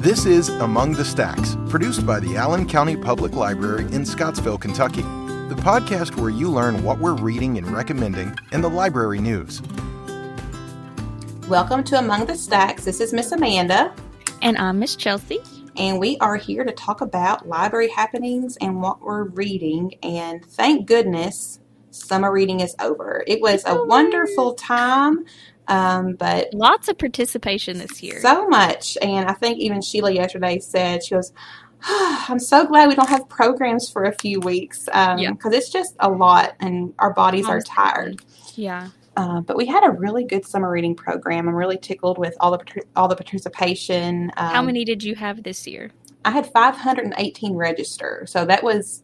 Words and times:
This 0.00 0.24
is 0.24 0.48
Among 0.48 0.92
the 0.92 1.04
Stacks, 1.04 1.58
produced 1.68 2.06
by 2.06 2.20
the 2.20 2.34
Allen 2.34 2.66
County 2.66 2.96
Public 2.96 3.34
Library 3.34 3.82
in 3.92 4.06
Scottsville, 4.06 4.56
Kentucky, 4.56 5.02
the 5.02 5.56
podcast 5.58 6.16
where 6.16 6.30
you 6.30 6.50
learn 6.50 6.82
what 6.82 7.00
we're 7.00 7.12
reading 7.12 7.58
and 7.58 7.70
recommending 7.70 8.34
in 8.50 8.62
the 8.62 8.70
library 8.70 9.18
news. 9.18 9.60
Welcome 11.50 11.84
to 11.84 11.98
Among 11.98 12.24
the 12.24 12.34
Stacks. 12.34 12.86
This 12.86 12.98
is 13.02 13.12
Miss 13.12 13.30
Amanda. 13.32 13.94
And 14.40 14.56
I'm 14.56 14.78
Miss 14.78 14.96
Chelsea. 14.96 15.40
And 15.76 16.00
we 16.00 16.16
are 16.22 16.36
here 16.36 16.64
to 16.64 16.72
talk 16.72 17.02
about 17.02 17.46
library 17.46 17.90
happenings 17.90 18.56
and 18.62 18.80
what 18.80 19.02
we're 19.02 19.24
reading. 19.24 19.96
And 20.02 20.42
thank 20.42 20.86
goodness 20.86 21.60
summer 21.90 22.32
reading 22.32 22.60
is 22.60 22.74
over. 22.80 23.22
It 23.26 23.42
was 23.42 23.64
a 23.66 23.84
wonderful 23.84 24.54
time. 24.54 25.26
Um, 25.70 26.14
but 26.14 26.52
lots 26.52 26.88
of 26.88 26.98
participation 26.98 27.78
this 27.78 28.02
year. 28.02 28.20
So 28.20 28.48
much. 28.48 28.98
And 29.00 29.28
I 29.28 29.32
think 29.34 29.58
even 29.58 29.80
Sheila 29.80 30.12
yesterday 30.12 30.58
said, 30.58 31.04
she 31.04 31.14
goes, 31.14 31.32
oh, 31.84 32.24
I'm 32.28 32.40
so 32.40 32.66
glad 32.66 32.88
we 32.88 32.94
don't 32.94 33.08
have 33.08 33.28
programs 33.28 33.88
for 33.88 34.04
a 34.04 34.12
few 34.12 34.40
weeks 34.40 34.86
because 34.86 35.12
um, 35.12 35.18
yeah. 35.18 35.32
it's 35.44 35.70
just 35.70 35.94
a 36.00 36.10
lot 36.10 36.54
and 36.60 36.92
our 36.98 37.14
bodies 37.14 37.48
are 37.48 37.60
tired. 37.60 38.20
Yeah. 38.54 38.88
Uh, 39.16 39.40
but 39.40 39.56
we 39.56 39.66
had 39.66 39.84
a 39.84 39.90
really 39.90 40.24
good 40.24 40.46
summer 40.46 40.70
reading 40.70 40.94
program. 40.94 41.48
I'm 41.48 41.54
really 41.54 41.78
tickled 41.78 42.18
with 42.18 42.34
all 42.40 42.52
the 42.52 42.82
all 42.96 43.08
the 43.08 43.16
participation. 43.16 44.30
Um, 44.36 44.54
How 44.54 44.62
many 44.62 44.84
did 44.84 45.02
you 45.02 45.14
have 45.16 45.42
this 45.42 45.66
year? 45.66 45.90
I 46.24 46.30
had 46.30 46.46
518 46.46 47.54
register, 47.54 48.24
so 48.26 48.44
that 48.44 48.62
was 48.62 49.02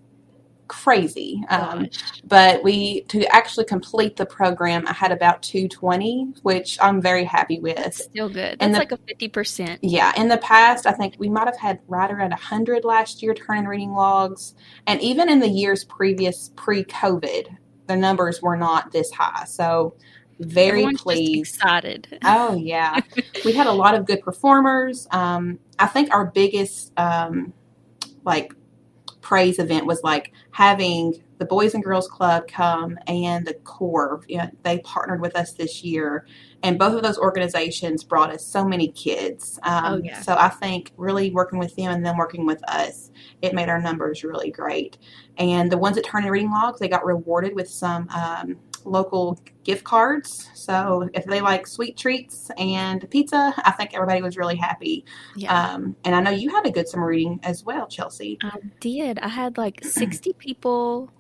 crazy. 0.69 1.43
Um, 1.49 1.89
but 2.25 2.63
we 2.63 3.03
to 3.03 3.25
actually 3.35 3.65
complete 3.65 4.17
the 4.17 4.27
program, 4.27 4.87
I 4.87 4.93
had 4.93 5.13
about 5.13 5.43
220, 5.43 6.35
which 6.43 6.79
I'm 6.81 7.01
very 7.01 7.25
happy 7.25 7.59
with. 7.61 7.95
Still 7.95 8.29
good. 8.29 8.59
That's 8.59 8.73
the, 8.73 8.79
like 8.79 8.93
a 8.93 8.99
50 8.99 9.29
percent. 9.29 9.79
Yeah. 9.83 10.13
In 10.17 10.29
the 10.29 10.39
past, 10.39 10.87
I 10.87 10.93
think 10.93 11.15
we 11.19 11.29
might 11.29 11.47
have 11.47 11.59
had 11.59 11.81
right 11.89 12.11
around 12.11 12.31
100 12.31 12.85
last 12.85 13.23
year 13.23 13.35
turn 13.35 13.59
in 13.59 13.69
reading 13.69 13.93
logs, 13.93 14.55
and 14.87 15.01
even 15.01 15.29
in 15.29 15.41
the 15.41 15.49
years 15.49 15.85
previous, 15.85 16.51
pre-COVID, 16.57 17.49
the 17.87 17.97
numbers 17.97 18.43
were 18.43 18.57
not 18.57 18.93
this 18.93 19.11
high. 19.11 19.45
So 19.45 19.95
very 20.41 20.69
Everyone's 20.69 21.03
pleased. 21.03 21.57
excited. 21.57 22.19
Oh 22.25 22.55
yeah, 22.57 23.01
we 23.45 23.53
had 23.53 23.67
a 23.67 23.73
lot 23.73 23.95
of 23.95 24.07
good 24.07 24.21
performers. 24.21 25.09
Um, 25.11 25.59
I 25.79 25.87
think 25.87 26.13
our 26.13 26.27
biggest 26.27 26.93
um, 26.99 27.53
like 28.25 28.53
praise 29.27 29.59
event 29.59 29.87
was 29.87 30.05
like 30.05 30.33
having 30.53 31.13
the 31.39 31.45
Boys 31.45 31.75
and 31.75 31.83
Girls 31.83 32.07
Club 32.07 32.47
come 32.47 32.97
and 33.09 33.45
the 33.45 33.55
Corps. 33.55 34.23
You 34.29 34.39
know, 34.39 34.51
they 34.63 34.79
partnered 34.79 35.21
with 35.21 35.35
us 35.35 35.53
this 35.53 35.83
year, 35.83 36.29
and 36.63 36.79
both 36.79 36.95
of 36.95 37.03
those 37.03 37.19
organizations 37.19 38.05
brought 38.05 38.31
us 38.31 38.47
so 38.47 38.65
many 38.65 38.87
kids. 38.93 39.59
Um, 39.65 39.85
oh, 39.85 40.01
yeah. 40.05 40.21
So 40.21 40.37
I 40.39 40.49
think 40.49 40.93
really 40.97 41.33
working 41.33 41.59
with 41.59 41.75
them 41.75 41.91
and 41.91 42.07
them 42.07 42.17
working 42.17 42.47
with 42.47 42.63
us, 42.71 43.11
it 43.43 43.53
made 43.53 43.69
our 43.69 43.81
numbers 43.81 44.23
really 44.23 44.53
great. 44.53 44.97
And 45.39 45.73
the 45.73 45.79
ones 45.79 45.97
that 45.97 46.05
turned 46.05 46.25
in 46.25 46.31
reading 46.31 46.53
logs, 46.53 46.79
they 46.79 46.89
got 46.89 47.05
rewarded 47.05 47.57
with 47.57 47.69
some 47.69 48.09
um, 48.11 48.57
local 48.87 49.39
gift 49.65 49.85
cards. 49.85 50.49
So 50.55 51.09
if 51.13 51.25
they 51.25 51.41
like 51.41 51.67
sweet 51.67 51.97
treats 51.97 52.51
and 52.57 53.09
pizza, 53.11 53.53
I 53.59 53.73
think 53.73 53.95
everybody 53.95 54.23
was 54.23 54.37
really 54.37 54.57
happy. 54.57 55.05
Yeah. 55.35 55.73
Um, 55.73 55.97
and 56.05 56.15
I 56.15 56.21
know 56.21 56.31
you 56.31 56.51
had 56.51 56.67
a 56.67 56.71
good 56.71 56.89
summer 56.89 57.07
reading 57.07 57.41
as 57.43 57.65
well, 57.65 57.87
Chelsea. 57.87 58.39
I 58.43 58.59
did. 58.81 59.19
I 59.19 59.29
had 59.29 59.59
like 59.59 59.85
60 59.85 60.33
people 60.39 61.11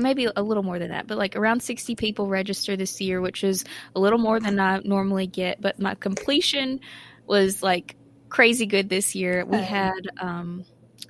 maybe 0.00 0.28
a 0.34 0.42
little 0.42 0.62
more 0.62 0.78
than 0.78 0.90
that, 0.90 1.06
but 1.06 1.18
like 1.18 1.36
around 1.36 1.62
60 1.62 1.94
people 1.94 2.26
register 2.26 2.76
this 2.76 3.00
year, 3.00 3.20
which 3.20 3.44
is 3.44 3.64
a 3.94 4.00
little 4.00 4.18
more 4.18 4.40
than 4.40 4.58
I 4.60 4.80
normally 4.84 5.26
get. 5.26 5.60
But 5.60 5.78
my 5.78 5.94
completion 5.94 6.80
was 7.26 7.62
like 7.62 7.96
crazy 8.28 8.66
good 8.66 8.88
this 8.88 9.14
year. 9.14 9.44
We 9.44 9.58
had 9.58 10.08
um, 10.20 10.64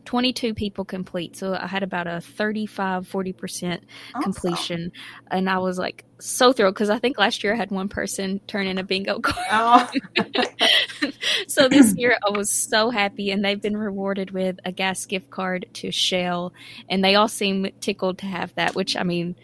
22 0.08 0.54
people 0.54 0.86
complete. 0.86 1.36
So 1.36 1.52
I 1.52 1.66
had 1.66 1.82
about 1.82 2.06
a 2.06 2.22
35, 2.22 3.06
40% 3.06 3.80
awesome. 4.14 4.22
completion. 4.22 4.92
And 5.30 5.50
I 5.50 5.58
was 5.58 5.78
like 5.78 6.06
so 6.19 6.50
thrilled 6.50 6.76
because 6.76 6.88
I 6.88 6.98
think 6.98 7.19
last 7.19 7.44
year 7.44 7.52
I 7.52 7.56
had 7.58 7.70
one 7.70 7.91
person 7.91 8.41
turn 8.47 8.66
in 8.66 8.78
a 8.78 8.82
bingo 8.82 9.20
card. 9.20 9.47
Oh. 9.50 9.91
so 11.47 11.68
this 11.68 11.94
year 11.94 12.16
I 12.26 12.30
was 12.30 12.50
so 12.50 12.88
happy. 12.88 13.30
And 13.30 13.44
they've 13.44 13.60
been 13.60 13.76
rewarded 13.76 14.30
with 14.30 14.58
a 14.64 14.72
gas 14.72 15.04
gift 15.04 15.28
card 15.28 15.66
to 15.74 15.92
Shell. 15.92 16.54
And 16.88 17.04
they 17.04 17.14
all 17.14 17.28
seem 17.28 17.70
tickled 17.82 18.16
to 18.20 18.26
have 18.26 18.54
that, 18.54 18.74
which 18.74 18.97
I 18.97 19.02
mean, 19.02 19.36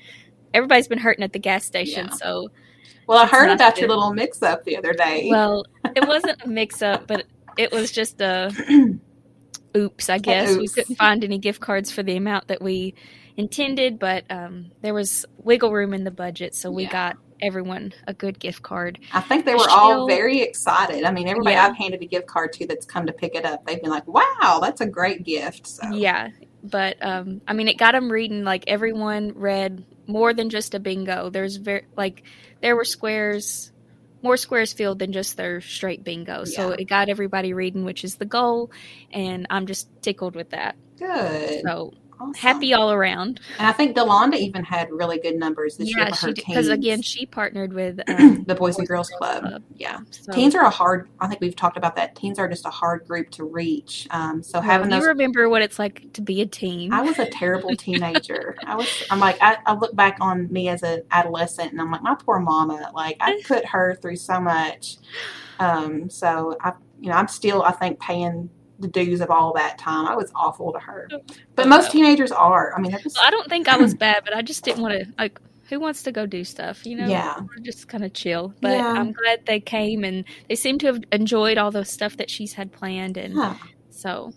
everybody's 0.55 0.89
been 0.89 0.97
hurting 0.97 1.25
at 1.25 1.35
the 1.35 1.41
gas 1.41 1.67
station. 1.67 2.07
Yeah. 2.07 2.15
So. 2.15 2.49
Well, 3.07 3.19
I 3.19 3.27
heard 3.27 3.51
about 3.51 3.75
good. 3.75 3.83
your 3.83 3.91
little 3.91 4.15
mix 4.15 4.43
up 4.43 4.65
the 4.65 4.79
other 4.79 4.95
day. 4.95 5.29
Well, 5.31 5.67
it 5.95 6.09
wasn't 6.09 6.43
a 6.43 6.49
mix 6.49 6.81
up, 6.81 7.07
but 7.07 7.27
it 7.59 7.71
was 7.71 7.93
just 7.93 8.23
a 8.23 8.51
oops, 9.77 10.09
I 10.11 10.19
guess. 10.19 10.51
Oops. 10.51 10.61
We 10.61 10.69
couldn't 10.69 10.97
find 10.97 11.25
any 11.25 11.39
gift 11.39 11.61
cards 11.61 11.91
for 11.91 12.03
the 12.03 12.17
amount 12.17 12.49
that 12.49 12.63
we 12.63 12.95
intended, 13.37 13.99
but 13.99 14.25
um, 14.31 14.71
there 14.83 14.95
was 14.95 15.27
wiggle 15.39 15.73
room 15.73 15.95
in 15.95 16.05
the 16.05 16.11
budget, 16.11 16.55
so 16.55 16.71
we 16.71 16.85
yeah. 16.85 16.93
got 16.93 17.17
everyone 17.43 17.93
a 18.07 18.15
good 18.15 18.39
gift 18.39 18.63
card. 18.63 18.99
I 19.13 19.21
think 19.21 19.45
they 19.45 19.55
were 19.55 19.69
all 19.69 20.07
very 20.07 20.41
excited. 20.41 21.05
I 21.05 21.11
mean, 21.11 21.29
everybody 21.29 21.55
yeah. 21.55 21.67
I've 21.67 21.77
handed 21.77 22.03
a 22.03 22.07
gift 22.07 22.27
card 22.27 22.53
to 22.55 22.67
that's 22.67 22.87
come 22.87 23.07
to 23.07 23.13
pick 23.13 23.35
it 23.35 23.45
up, 23.45 23.67
they've 23.67 23.81
been 23.81 23.91
like, 23.91 24.07
"Wow, 24.07 24.61
that's 24.63 24.81
a 24.81 24.87
great 24.87 25.25
gift." 25.25 25.67
So. 25.67 25.91
Yeah, 25.91 26.31
but 26.63 26.97
um, 27.05 27.41
I 27.47 27.53
mean, 27.53 27.69
it 27.69 27.77
got 27.77 27.93
them 27.93 28.11
reading. 28.11 28.45
Like 28.45 28.65
everyone 28.67 29.33
read 29.35 29.85
more 30.07 30.33
than 30.33 30.51
just 30.51 30.75
a 30.75 30.81
bingo. 30.81 31.31
There's 31.31 31.57
very 31.57 31.85
like 31.97 32.23
there 32.61 32.77
were 32.77 32.85
squares 32.85 33.73
more 34.25 34.37
squares 34.37 34.73
filled 34.73 34.99
than 34.99 35.13
just 35.13 35.37
their 35.37 35.61
straight 35.61 36.03
bingo. 36.03 36.39
Yeah. 36.39 36.45
So 36.45 36.71
it 36.71 36.87
got 36.87 37.09
everybody 37.09 37.53
reading, 37.53 37.85
which 37.85 38.03
is 38.03 38.17
the 38.17 38.25
goal, 38.25 38.73
and 39.13 39.47
I'm 39.51 39.67
just 39.67 39.87
tickled 40.03 40.35
with 40.35 40.51
that. 40.51 40.75
Good. 40.99 41.63
So 41.65 41.93
Awesome. 42.21 42.35
Happy 42.35 42.75
all 42.75 42.93
around. 42.93 43.41
And 43.59 43.67
I 43.67 43.73
think 43.73 43.97
Delonda 43.97 44.37
even 44.37 44.65
had 44.65 44.91
really 44.91 45.19
good 45.19 45.37
numbers 45.37 45.77
this 45.77 45.91
yeah, 45.91 46.05
year 46.05 46.15
for 46.15 46.27
her 46.27 46.33
teens. 46.33 46.47
Because 46.47 46.69
again, 46.69 47.03
she 47.03 47.27
partnered 47.27 47.73
with 47.73 48.01
um, 48.09 48.45
the 48.45 48.55
Boys, 48.55 48.79
and 48.79 48.87
Girls, 48.87 49.11
Club. 49.11 49.43
Club. 49.43 49.63
Yeah, 49.77 49.99
so. 50.11 50.33
teens 50.33 50.55
are 50.55 50.65
a 50.65 50.71
hard. 50.71 51.09
I 51.21 51.27
think 51.27 51.41
we've 51.41 51.57
talked 51.57 51.77
about 51.77 51.97
that. 51.97 52.15
Teens 52.15 52.39
are 52.39 52.49
just 52.49 52.67
a 52.67 52.71
hard 52.71 53.07
group 53.07 53.31
to 53.31 53.45
reach. 53.45 54.07
Um, 54.11 54.43
so 54.43 54.59
well, 54.59 54.63
having 54.63 54.91
you 54.91 54.99
those, 54.99 55.07
remember 55.07 55.49
what 55.49 55.63
it's 55.63 55.79
like 55.79 56.13
to 56.13 56.23
be 56.23 56.41
a 56.41 56.47
teen. 56.47 56.93
I 56.93 57.03
was 57.03 57.19
a 57.19 57.27
terrible 57.27 57.75
teenager. 57.77 58.57
I 58.65 58.77
was. 58.77 58.89
I'm 59.11 59.21
like 59.21 59.39
I, 59.41 59.59
I 59.67 59.75
look 59.75 59.95
back 59.97 60.19
on 60.21 60.53
me 60.53 60.69
as 60.69 60.83
an 60.83 61.03
adolescent, 61.11 61.73
and 61.73 61.81
I'm 61.81 61.91
like 61.91 62.03
my 62.03 62.15
poor 62.15 62.39
mama. 62.39 62.91
Like 62.95 63.17
I 63.21 63.41
put 63.47 63.67
her 63.67 63.97
through 64.01 64.17
so 64.17 64.41
much. 64.41 64.97
Um, 65.59 66.11
so 66.11 66.57
I, 66.61 66.73
you 67.01 67.11
know, 67.11 67.17
I'm 67.17 67.29
still 67.29 67.63
I 67.63 67.73
think 67.73 68.01
paying 68.01 68.51
the 68.85 69.05
dues 69.05 69.21
of 69.21 69.31
all 69.31 69.53
that 69.55 69.79
time. 69.79 70.07
I 70.07 70.15
was 70.15 70.31
awful 70.35 70.73
to 70.73 70.79
her. 70.79 71.09
But 71.57 71.69
most 71.69 71.91
teenagers 71.91 72.31
are. 72.31 72.75
I 72.77 72.81
mean, 72.81 72.93
just... 72.93 73.17
well, 73.17 73.27
I 73.27 73.31
don't 73.31 73.49
think 73.49 73.69
I 73.69 73.77
was 73.77 73.95
bad, 73.95 74.23
but 74.25 74.37
I 74.37 74.43
just 74.43 74.65
didn't 74.65 74.83
want 74.83 74.95
to 74.95 75.07
like. 75.19 75.41
Who 75.71 75.81
wants 75.81 76.03
to 76.03 76.13
go 76.13 76.27
do 76.27 76.45
stuff? 76.45 76.85
You 76.85 76.97
know, 76.97 77.07
yeah, 77.07 77.41
just 77.63 77.89
kind 77.89 78.05
of 78.05 78.13
chill. 78.13 78.55
But 78.61 78.73
yeah. 78.73 78.93
I'm 78.93 79.13
glad 79.13 79.47
they 79.47 79.61
came, 79.61 80.05
and 80.05 80.25
they 80.49 80.55
seem 80.55 80.79
to 80.81 80.87
have 80.87 81.03
enjoyed 81.11 81.57
all 81.57 81.71
the 81.71 81.85
stuff 81.85 82.19
that 82.19 82.29
she's 82.29 82.53
had 82.53 82.71
planned, 82.71 83.17
and 83.17 83.35
huh. 83.35 83.55
so. 83.91 84.33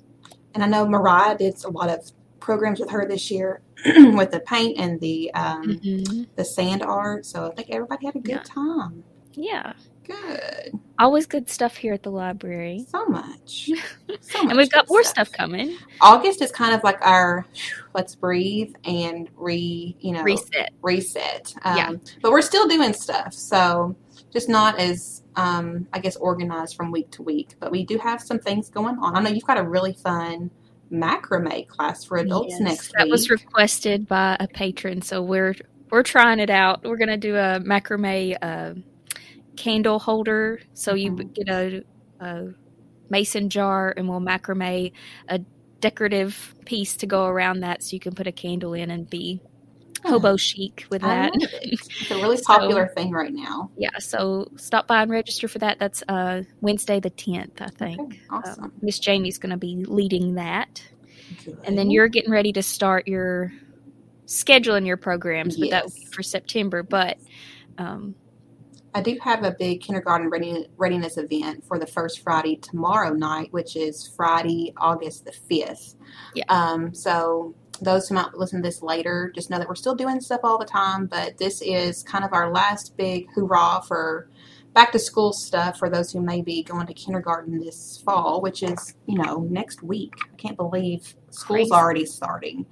And 0.54 0.64
I 0.64 0.68
know 0.68 0.88
Mariah 0.88 1.38
did 1.38 1.64
a 1.66 1.70
lot 1.70 1.90
of 1.90 2.12
programs 2.40 2.80
with 2.80 2.90
her 2.90 3.06
this 3.06 3.30
year 3.30 3.62
with 3.86 4.32
the 4.32 4.40
paint 4.40 4.80
and 4.80 5.00
the 5.02 5.32
um, 5.34 5.64
mm-hmm. 5.64 6.24
the 6.36 6.46
sand 6.46 6.82
art. 6.82 7.26
So 7.26 7.52
I 7.52 7.56
think 7.56 7.70
everybody 7.72 8.06
had 8.06 8.16
a 8.16 8.20
good 8.20 8.32
yeah. 8.32 8.44
time. 8.44 9.04
Yeah. 9.34 9.74
Good. 10.08 10.80
Always 11.00 11.26
good 11.26 11.50
stuff 11.50 11.76
here 11.76 11.94
at 11.94 12.04
the 12.04 12.10
library. 12.10 12.86
So 12.90 13.06
much. 13.06 13.70
So 14.22 14.42
much 14.42 14.52
and 14.52 14.58
we've 14.58 14.72
got 14.72 14.90
more 14.90 15.04
stuff. 15.04 15.28
stuff 15.28 15.38
coming. 15.38 15.78
August 16.02 16.42
is 16.42 16.52
kind 16.52 16.74
of 16.74 16.84
like 16.84 16.98
our 17.02 17.46
let's 17.94 18.16
breathe 18.16 18.74
and 18.86 19.30
re, 19.36 19.96
you 20.00 20.12
know, 20.14 20.24
reset. 20.24 20.72
Reset. 20.82 21.54
Um, 21.64 21.78
yeah. 21.78 21.92
But 22.22 22.32
we're 22.32 22.42
still 22.42 22.68
doing 22.68 22.94
stuff. 22.94 23.34
So 23.34 23.96
just 24.32 24.50
not 24.50 24.80
as, 24.80 25.24
um, 25.36 25.88
I 25.94 26.00
guess, 26.00 26.16
organized 26.16 26.76
from 26.76 26.92
week 26.92 27.12
to 27.12 27.22
week. 27.22 27.56
But 27.60 27.72
we 27.72 27.86
do 27.86 27.98
have 27.98 28.22
some 28.22 28.40
things 28.40 28.70
going 28.70 28.98
on. 29.00 29.16
I 29.16 29.22
know 29.22 29.30
you've 29.30 29.46
got 29.46 29.58
a 29.58 29.64
really 29.64 29.94
fun 29.94 30.52
macrame 30.92 31.68
class 31.68 32.04
for 32.06 32.18
adults 32.18 32.52
yes, 32.52 32.62
next 32.62 32.92
that 32.94 33.04
week. 33.04 33.10
That 33.10 33.12
was 33.12 33.30
requested 33.30 34.08
by 34.08 34.38
a 34.40 34.48
patron. 34.48 35.02
So 35.02 35.22
we're 35.22 35.56
we're 35.90 36.04
trying 36.04 36.40
it 36.40 36.50
out. 36.50 36.84
We're 36.84 36.98
going 36.98 37.10
to 37.10 37.18
do 37.18 37.36
a 37.36 37.60
macrame. 37.60 38.38
Uh, 38.42 38.80
candle 39.58 40.00
holder. 40.00 40.62
So 40.74 40.94
you 40.94 41.12
mm-hmm. 41.12 41.30
get 41.30 41.50
a, 41.50 41.84
a 42.20 42.48
mason 43.10 43.50
jar 43.50 43.94
and 43.96 44.08
we'll 44.08 44.22
macrame 44.22 44.92
a 45.28 45.40
decorative 45.80 46.56
piece 46.66 46.96
to 46.98 47.06
go 47.06 47.26
around 47.26 47.62
that 47.62 47.84
so 47.84 47.94
you 47.94 48.00
can 48.00 48.14
put 48.14 48.28
a 48.28 48.32
candle 48.32 48.74
in 48.74 48.90
and 48.92 49.10
be 49.10 49.42
hobo 50.06 50.38
chic 50.38 50.86
with 50.90 51.02
that. 51.02 51.32
It. 51.36 51.80
It's 52.02 52.12
a 52.12 52.16
really 52.16 52.42
popular 52.42 52.88
so, 52.88 52.94
thing 52.94 53.12
right 53.12 53.34
now. 53.34 53.70
Yeah, 53.78 53.98
so 54.00 54.50
stop 54.56 54.88
by 54.88 55.02
and 55.02 55.12
register 55.12 55.48
for 55.48 55.60
that. 55.60 55.80
That's 55.80 56.04
uh, 56.08 56.44
Wednesday 56.62 57.00
the 57.00 57.12
10th, 57.12 57.62
I 57.62 57.70
think. 57.70 58.00
Okay, 58.00 58.22
awesome. 58.30 58.66
Um, 58.66 58.72
Miss 58.82 59.00
Jamie's 59.00 59.38
going 59.38 59.50
to 59.52 59.58
be 59.58 59.84
leading 59.86 60.36
that. 60.36 60.82
Good. 61.44 61.60
And 61.64 61.78
then 61.78 61.92
you're 61.92 62.08
getting 62.08 62.32
ready 62.32 62.54
to 62.54 62.64
start 62.64 63.08
your 63.08 63.52
scheduling 64.28 64.86
your 64.86 64.98
programs, 64.98 65.58
but 65.58 65.70
yes. 65.70 65.72
that 65.72 65.84
will 65.86 65.92
be 65.92 66.06
for 66.14 66.24
September. 66.24 66.84
But 66.84 67.18
um, 67.78 68.16
I 68.98 69.02
do 69.02 69.16
have 69.22 69.44
a 69.44 69.52
big 69.52 69.82
kindergarten 69.82 70.28
readiness, 70.28 70.66
readiness 70.76 71.18
event 71.18 71.64
for 71.64 71.78
the 71.78 71.86
first 71.86 72.24
Friday 72.24 72.56
tomorrow 72.56 73.14
night, 73.14 73.54
which 73.54 73.76
is 73.76 74.12
Friday, 74.18 74.74
August 74.76 75.26
the 75.26 75.32
5th. 75.32 75.94
Yeah. 76.34 76.46
Um, 76.50 76.96
so 76.96 77.54
those 77.80 78.10
who 78.10 78.16
might 78.16 78.34
listen 78.34 78.64
to 78.64 78.68
this 78.68 78.82
later, 78.82 79.32
just 79.36 79.52
know 79.52 79.60
that 79.60 79.68
we're 79.68 79.76
still 79.76 79.94
doing 79.94 80.20
stuff 80.20 80.40
all 80.44 80.58
the 80.58 80.66
time, 80.66 81.06
but 81.06 81.38
this 81.38 81.62
is 81.62 82.02
kind 82.02 82.26
of 82.26 82.34
our 82.34 82.52
last 82.52 82.98
big 82.98 83.28
hoorah 83.36 83.84
for 83.88 84.32
back 84.74 84.92
to 84.94 85.00
school 85.00 85.32
stuff 85.32 85.78
for 85.78 85.92
those 85.92 86.12
who 86.12 86.20
may 86.20 86.42
be 86.42 86.64
going 86.64 86.88
to 86.88 86.94
kindergarten 86.96 87.60
this 87.60 88.02
fall, 88.04 88.42
which 88.42 88.64
is, 88.64 88.96
you 89.06 89.22
know, 89.22 89.48
next 89.48 89.84
week. 89.84 90.14
I 90.24 90.36
can't 90.38 90.58
believe 90.58 91.16
school's 91.30 91.70
Crazy. 91.70 91.72
already 91.72 92.06
starting. 92.08 92.66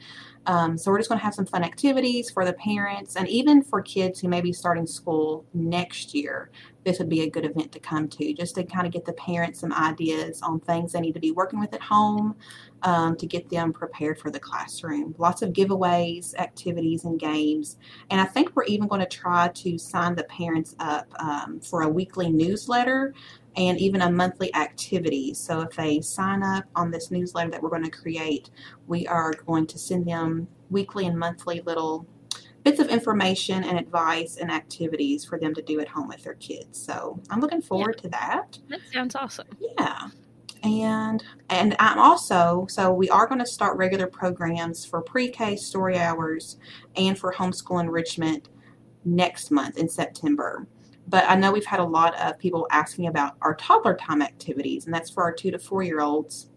Um, 0.47 0.77
so 0.77 0.91
we're 0.91 0.99
just 0.99 1.09
going 1.09 1.19
to 1.19 1.25
have 1.25 1.33
some 1.33 1.45
fun 1.45 1.63
activities 1.63 2.29
for 2.29 2.45
the 2.45 2.53
parents 2.53 3.15
and 3.15 3.27
even 3.27 3.63
for 3.63 3.81
kids 3.81 4.19
who 4.19 4.27
may 4.27 4.41
be 4.41 4.53
starting 4.53 4.85
school 4.85 5.45
next 5.53 6.13
year. 6.13 6.51
This 6.83 6.99
would 6.99 7.09
be 7.09 7.21
a 7.21 7.29
good 7.29 7.45
event 7.45 7.71
to 7.71 7.79
come 7.79 8.07
to 8.09 8.33
just 8.33 8.55
to 8.55 8.63
kind 8.63 8.85
of 8.85 8.93
get 8.93 9.05
the 9.05 9.13
parents 9.13 9.59
some 9.59 9.73
ideas 9.73 10.43
on 10.43 10.59
things 10.59 10.91
they 10.91 11.01
need 11.01 11.15
to 11.15 11.19
be 11.19 11.31
working 11.31 11.59
with 11.59 11.73
at 11.73 11.81
home 11.81 12.35
um, 12.83 13.15
to 13.15 13.25
get 13.25 13.49
them 13.49 13.73
prepared 13.73 14.19
for 14.19 14.29
the 14.29 14.39
classroom. 14.39 15.15
Lots 15.17 15.41
of 15.41 15.51
giveaways, 15.51 16.35
activities, 16.35 17.05
and 17.05 17.19
games. 17.19 17.77
And 18.11 18.21
I 18.21 18.25
think 18.25 18.55
we're 18.55 18.65
even 18.65 18.87
going 18.87 19.01
to 19.01 19.07
try 19.07 19.47
to 19.47 19.77
sign 19.79 20.13
the 20.13 20.25
parents 20.25 20.75
up 20.79 21.07
um, 21.19 21.59
for 21.59 21.81
a 21.81 21.89
weekly 21.89 22.29
newsletter 22.29 23.15
and 23.57 23.79
even 23.79 24.01
a 24.01 24.11
monthly 24.11 24.53
activity. 24.55 25.33
So 25.33 25.61
if 25.61 25.71
they 25.75 26.01
sign 26.01 26.43
up 26.43 26.65
on 26.75 26.91
this 26.91 27.11
newsletter 27.11 27.51
that 27.51 27.61
we're 27.61 27.69
going 27.69 27.85
to 27.85 27.91
create, 27.91 28.49
we 28.87 29.07
are 29.07 29.33
going 29.45 29.67
to 29.67 29.77
send 29.77 30.05
them 30.05 30.47
weekly 30.69 31.07
and 31.07 31.17
monthly 31.17 31.61
little 31.61 32.07
bits 32.63 32.79
of 32.79 32.89
information 32.89 33.63
and 33.63 33.77
advice 33.77 34.37
and 34.37 34.51
activities 34.51 35.23
for 35.23 35.39
them 35.39 35.53
to 35.53 35.61
do 35.61 35.79
at 35.79 35.87
home 35.87 36.07
with 36.07 36.23
their 36.23 36.33
kids. 36.33 36.83
So 36.83 37.21
I'm 37.29 37.39
looking 37.39 37.61
forward 37.61 37.99
to 37.99 38.09
that. 38.09 38.57
That 38.69 38.81
sounds 38.91 39.15
awesome. 39.15 39.47
Yeah. 39.59 40.09
And 40.63 41.23
and 41.51 41.75
I'm 41.77 41.99
also 41.99 42.65
so 42.67 42.91
we 42.91 43.07
are 43.11 43.27
going 43.27 43.39
to 43.39 43.45
start 43.45 43.77
regular 43.77 44.07
programs 44.07 44.83
for 44.83 44.99
pre-K 44.99 45.57
story 45.57 45.97
hours 45.97 46.57
and 46.95 47.17
for 47.17 47.31
homeschool 47.31 47.79
enrichment 47.79 48.49
next 49.05 49.51
month 49.51 49.77
in 49.77 49.87
September. 49.87 50.65
But 51.07 51.25
I 51.27 51.35
know 51.35 51.51
we've 51.51 51.65
had 51.65 51.79
a 51.79 51.85
lot 51.85 52.15
of 52.19 52.39
people 52.39 52.67
asking 52.71 53.07
about 53.07 53.35
our 53.41 53.55
toddler 53.55 53.95
time 53.95 54.21
activities, 54.21 54.85
and 54.85 54.93
that's 54.93 55.09
for 55.09 55.23
our 55.23 55.31
two 55.31 55.51
to 55.51 55.59
four 55.59 55.83
year 55.83 56.01
olds. 56.01 56.49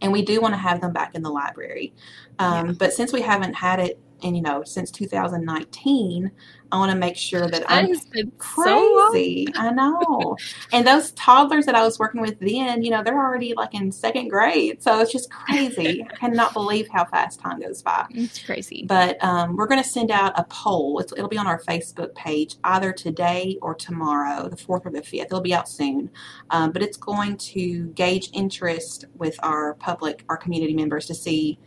And 0.00 0.12
we 0.12 0.22
do 0.22 0.40
want 0.40 0.54
to 0.54 0.58
have 0.58 0.80
them 0.80 0.92
back 0.92 1.14
in 1.14 1.22
the 1.22 1.30
library. 1.30 1.94
Um, 2.38 2.66
Yeah. 2.66 2.72
But 2.78 2.92
since 2.92 3.12
we 3.12 3.22
haven't 3.22 3.54
had 3.54 3.78
it, 3.78 4.00
in 4.22 4.34
you 4.34 4.42
know, 4.42 4.62
since 4.64 4.90
2019, 4.90 6.30
I 6.72 6.76
want 6.78 6.90
to 6.90 6.96
make 6.96 7.16
sure 7.16 7.46
that 7.48 7.64
I'm 7.68 7.88
been 8.12 8.32
so 8.40 9.10
crazy. 9.12 9.46
I 9.56 9.70
know. 9.72 10.36
and 10.72 10.86
those 10.86 11.12
toddlers 11.12 11.66
that 11.66 11.74
I 11.74 11.82
was 11.82 11.98
working 11.98 12.22
with 12.22 12.40
then, 12.40 12.82
you 12.82 12.90
know, 12.90 13.02
they're 13.02 13.18
already 13.18 13.52
like 13.54 13.74
in 13.74 13.92
second 13.92 14.28
grade. 14.28 14.82
So 14.82 14.98
it's 15.00 15.12
just 15.12 15.30
crazy. 15.30 16.02
I 16.02 16.14
cannot 16.16 16.54
believe 16.54 16.88
how 16.90 17.04
fast 17.04 17.40
time 17.40 17.60
goes 17.60 17.82
by. 17.82 18.06
It's 18.10 18.42
crazy. 18.42 18.86
But 18.88 19.22
um, 19.22 19.54
we're 19.56 19.66
going 19.66 19.82
to 19.82 19.88
send 19.88 20.10
out 20.10 20.32
a 20.38 20.44
poll. 20.44 20.98
It's, 20.98 21.12
it'll 21.12 21.28
be 21.28 21.36
on 21.36 21.46
our 21.46 21.60
Facebook 21.60 22.14
page 22.14 22.56
either 22.64 22.92
today 22.92 23.58
or 23.60 23.74
tomorrow, 23.74 24.48
the 24.48 24.56
4th 24.56 24.86
or 24.86 24.90
the 24.90 25.02
5th. 25.02 25.26
It'll 25.26 25.42
be 25.42 25.54
out 25.54 25.68
soon. 25.68 26.10
Um, 26.50 26.72
but 26.72 26.82
it's 26.82 26.96
going 26.96 27.36
to 27.36 27.88
gauge 27.88 28.30
interest 28.32 29.04
with 29.14 29.38
our 29.42 29.74
public, 29.74 30.24
our 30.30 30.38
community 30.38 30.74
members 30.74 31.04
to 31.06 31.14
see 31.14 31.58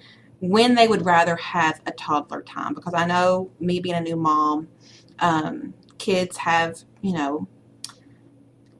when 0.50 0.75
they 0.75 0.88
would 0.88 1.06
rather 1.06 1.36
have 1.38 1.81
a 1.86 1.92
toddler 1.92 2.42
time. 2.42 2.74
Because 2.74 2.94
I 2.94 3.06
know 3.06 3.51
me 3.59 3.80
being 3.80 3.95
a 3.95 4.01
new 4.01 4.15
mom, 4.15 4.68
um, 5.19 5.74
kids 5.97 6.38
have, 6.38 6.83
you 7.01 7.13
know, 7.13 7.47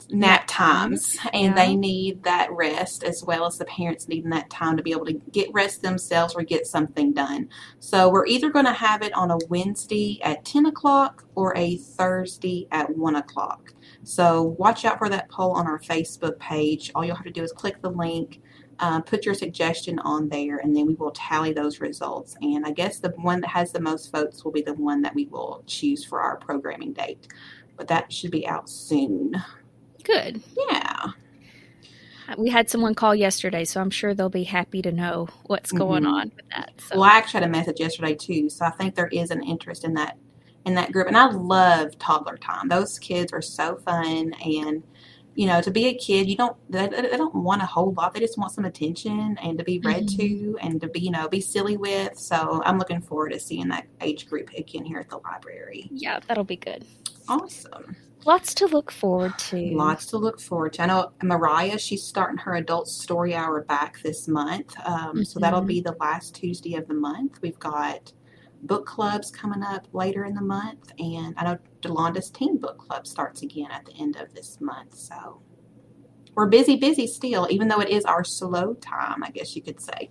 nap 0.10 0.46
times, 0.48 1.18
and 1.34 1.56
yeah. 1.56 1.66
they 1.66 1.76
need 1.76 2.24
that 2.24 2.52
rest 2.52 3.04
as 3.04 3.24
well 3.24 3.46
as 3.46 3.58
the 3.58 3.66
parents 3.66 4.08
needing 4.08 4.30
that 4.30 4.50
time 4.50 4.78
to 4.78 4.84
be 4.84 4.92
able 4.92 5.06
to 5.06 5.14
get 5.32 5.52
rest 5.54 5.82
themselves 5.82 6.36
or 6.36 6.44
get 6.44 6.68
something 6.68 7.14
done. 7.14 7.50
So 7.80 8.10
we're 8.10 8.28
either 8.28 8.50
going 8.50 8.66
to 8.66 8.74
have 8.74 9.02
it 9.02 9.14
on 9.14 9.32
a 9.32 9.38
Wednesday 9.50 10.20
at 10.24 10.46
10 10.46 10.68
o'clock 10.68 11.26
or 11.36 11.56
a 11.58 11.78
Thursday 11.78 12.68
at 12.72 12.96
1 12.96 13.16
o'clock. 13.16 13.74
So 14.04 14.56
watch 14.60 14.86
out 14.86 15.00
for 15.00 15.10
that 15.10 15.30
poll 15.30 15.52
on 15.52 15.68
our 15.68 15.80
Facebook 15.80 16.38
page. 16.40 16.92
All 16.94 17.04
you'll 17.04 17.16
have 17.16 17.26
to 17.26 17.32
do 17.32 17.44
is 17.44 17.52
click 17.52 17.82
the 17.82 17.90
link, 17.92 18.42
uh, 18.80 19.02
put 19.02 19.26
your 19.26 19.34
suggestion 19.36 20.00
on 20.00 20.30
there, 20.30 20.58
and 20.58 20.76
then 20.76 20.86
we 20.86 20.96
will 20.96 21.12
tally 21.12 21.54
those 21.54 21.80
results. 21.80 22.36
And 22.42 22.66
I 22.66 22.72
guess 22.72 23.00
the 23.00 23.10
one 23.10 23.42
that 23.42 23.50
has 23.50 23.72
the 23.72 23.80
most 23.80 24.12
votes 24.12 24.44
will 24.44 24.52
be 24.52 24.62
the 24.62 24.74
one 24.74 25.02
that 25.04 25.16
we 25.16 25.26
will 25.28 25.64
choose 25.66 26.04
for 26.04 26.22
our 26.22 26.38
programming 26.38 26.94
date. 26.94 27.28
But 27.78 27.88
that 27.88 28.12
should 28.12 28.32
be 28.32 28.48
out 28.48 28.70
soon. 28.70 29.42
Good. 30.04 30.42
Yeah. 30.70 31.08
We 32.38 32.50
had 32.50 32.70
someone 32.70 32.96
call 32.96 33.14
yesterday, 33.14 33.66
so 33.66 33.80
I'm 33.80 33.92
sure 33.92 34.14
they'll 34.14 34.30
be 34.30 34.44
happy 34.44 34.82
to 34.82 34.92
know 34.92 35.28
what's 35.46 35.72
going 35.72 36.04
Mhm. 36.04 36.14
on 36.14 36.32
with 36.36 36.50
that. 36.50 36.72
So. 36.80 36.96
Well, 36.96 37.04
I 37.04 37.18
actually 37.18 37.42
had 37.42 37.50
a 37.50 37.52
message 37.52 37.80
yesterday 37.80 38.16
too, 38.16 38.50
so 38.50 38.66
I 38.66 38.72
think 38.72 38.96
there 38.96 39.08
is 39.08 39.30
an 39.32 39.44
interest 39.44 39.84
in 39.84 39.94
that 39.96 40.18
in 40.66 40.74
that 40.74 40.92
group. 40.92 41.06
And 41.06 41.16
I 41.16 41.30
love 41.30 41.96
toddler 42.00 42.38
time. 42.38 42.68
Those 42.70 42.98
kids 42.98 43.32
are 43.32 43.42
so 43.42 43.76
fun, 43.86 44.34
and 44.44 44.82
you 45.36 45.46
know, 45.48 45.62
to 45.62 45.70
be 45.72 45.88
a 45.88 45.94
kid, 45.94 46.28
you 46.30 46.36
don't 46.38 46.56
they, 46.70 46.88
they 46.88 47.18
don't 47.18 47.36
want 47.36 47.62
a 47.62 47.66
whole 47.66 47.94
lot. 47.94 48.14
They 48.14 48.20
just 48.22 48.38
want 48.38 48.52
some 48.54 48.66
attention 48.66 49.38
and 49.42 49.58
to 49.58 49.64
be 49.64 49.80
read 49.80 50.08
to 50.18 50.58
and 50.62 50.80
to 50.82 50.88
be 50.88 51.02
you 51.02 51.12
know 51.12 51.28
be 51.28 51.42
silly 51.42 51.78
with. 51.78 52.18
So 52.18 52.62
I'm 52.66 52.78
looking 52.80 53.02
forward 53.02 53.34
to 53.34 53.40
seeing 53.40 53.68
that 53.70 53.86
age 54.02 54.28
group 54.28 54.50
again 54.58 54.86
here 54.86 55.00
at 55.00 55.10
the 55.10 55.18
library. 55.18 55.90
yeah, 55.92 56.20
that'll 56.28 56.44
be 56.46 56.56
good. 56.58 56.86
Awesome. 57.28 57.96
Lots 58.26 58.54
to 58.56 58.66
look 58.66 58.92
forward 58.92 59.38
to. 59.38 59.58
Lots 59.76 60.08
to 60.08 60.18
look 60.18 60.40
forward 60.40 60.74
to. 60.74 60.84
I 60.84 60.86
know 60.88 61.12
Mariah, 61.22 61.78
she's 61.78 62.02
starting 62.04 62.38
her 62.40 62.56
adult 62.56 62.88
story 62.88 63.36
hour 63.36 63.62
back 63.64 64.02
this 64.02 64.28
month. 64.28 64.74
Um, 64.86 65.24
So 65.26 65.40
that'll 65.40 65.62
Mhm. 65.62 65.68
be 65.68 65.82
the 65.82 65.96
last 66.00 66.34
Tuesday 66.36 66.74
of 66.76 66.88
the 66.88 66.96
month. 66.96 67.40
We've 67.44 67.60
got 67.60 68.12
book 68.64 68.86
clubs 68.86 69.32
coming 69.32 69.64
up 69.64 69.88
later 69.94 70.26
in 70.26 70.34
the 70.34 70.42
month. 70.42 70.92
And 71.00 71.36
I 71.38 71.44
know 71.44 71.58
Delonda's 71.82 72.30
Teen 72.30 72.58
Book 72.58 72.78
Club 72.78 73.08
starts 73.08 73.42
again 73.42 73.70
at 73.72 73.86
the 73.86 73.94
end 74.00 74.16
of 74.16 74.34
this 74.34 74.58
month. 74.60 74.98
So 74.98 75.42
we're 76.36 76.48
busy, 76.48 76.76
busy 76.76 77.08
still, 77.08 77.48
even 77.50 77.68
though 77.68 77.80
it 77.80 77.90
is 77.90 78.04
our 78.06 78.24
slow 78.24 78.74
time, 78.76 79.24
I 79.24 79.32
guess 79.32 79.56
you 79.56 79.62
could 79.62 79.80
say. 79.80 80.10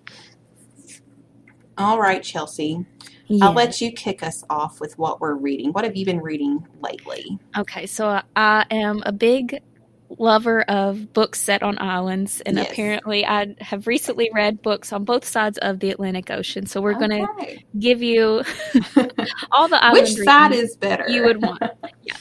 All 1.77 1.99
right, 1.99 2.23
Chelsea. 2.23 2.85
Yeah. 3.27 3.45
I'll 3.45 3.53
let 3.53 3.81
you 3.81 3.91
kick 3.91 4.23
us 4.23 4.43
off 4.49 4.79
with 4.79 4.97
what 4.97 5.19
we're 5.19 5.33
reading. 5.35 5.71
What 5.71 5.83
have 5.83 5.95
you 5.95 6.05
been 6.05 6.21
reading 6.21 6.65
lately? 6.79 7.37
Okay, 7.57 7.85
so 7.85 8.21
I 8.35 8.65
am 8.71 9.03
a 9.05 9.11
big 9.11 9.61
lover 10.09 10.61
of 10.61 11.13
books 11.13 11.41
set 11.41 11.63
on 11.63 11.77
islands, 11.79 12.41
and 12.45 12.57
Yes. 12.57 12.71
apparently 12.71 13.25
I 13.25 13.55
have 13.59 13.87
recently 13.87 14.29
read 14.33 14.61
books 14.61 14.93
on 14.93 15.03
both 15.03 15.25
sides 15.25 15.57
of 15.59 15.79
the 15.79 15.89
Atlantic 15.91 16.29
Ocean. 16.31 16.65
So 16.67 16.81
we're 16.81 16.93
going 16.93 17.09
to 17.25 17.57
give 17.79 18.01
you 18.03 18.43
all 19.51 19.67
the 19.67 19.83
island 19.83 20.03
Which 20.03 20.13
side 20.17 20.51
is 20.53 20.75
better? 20.77 21.05
you 21.09 21.23
would 21.23 21.41
want. 21.41 21.61
yeah. 22.03 22.15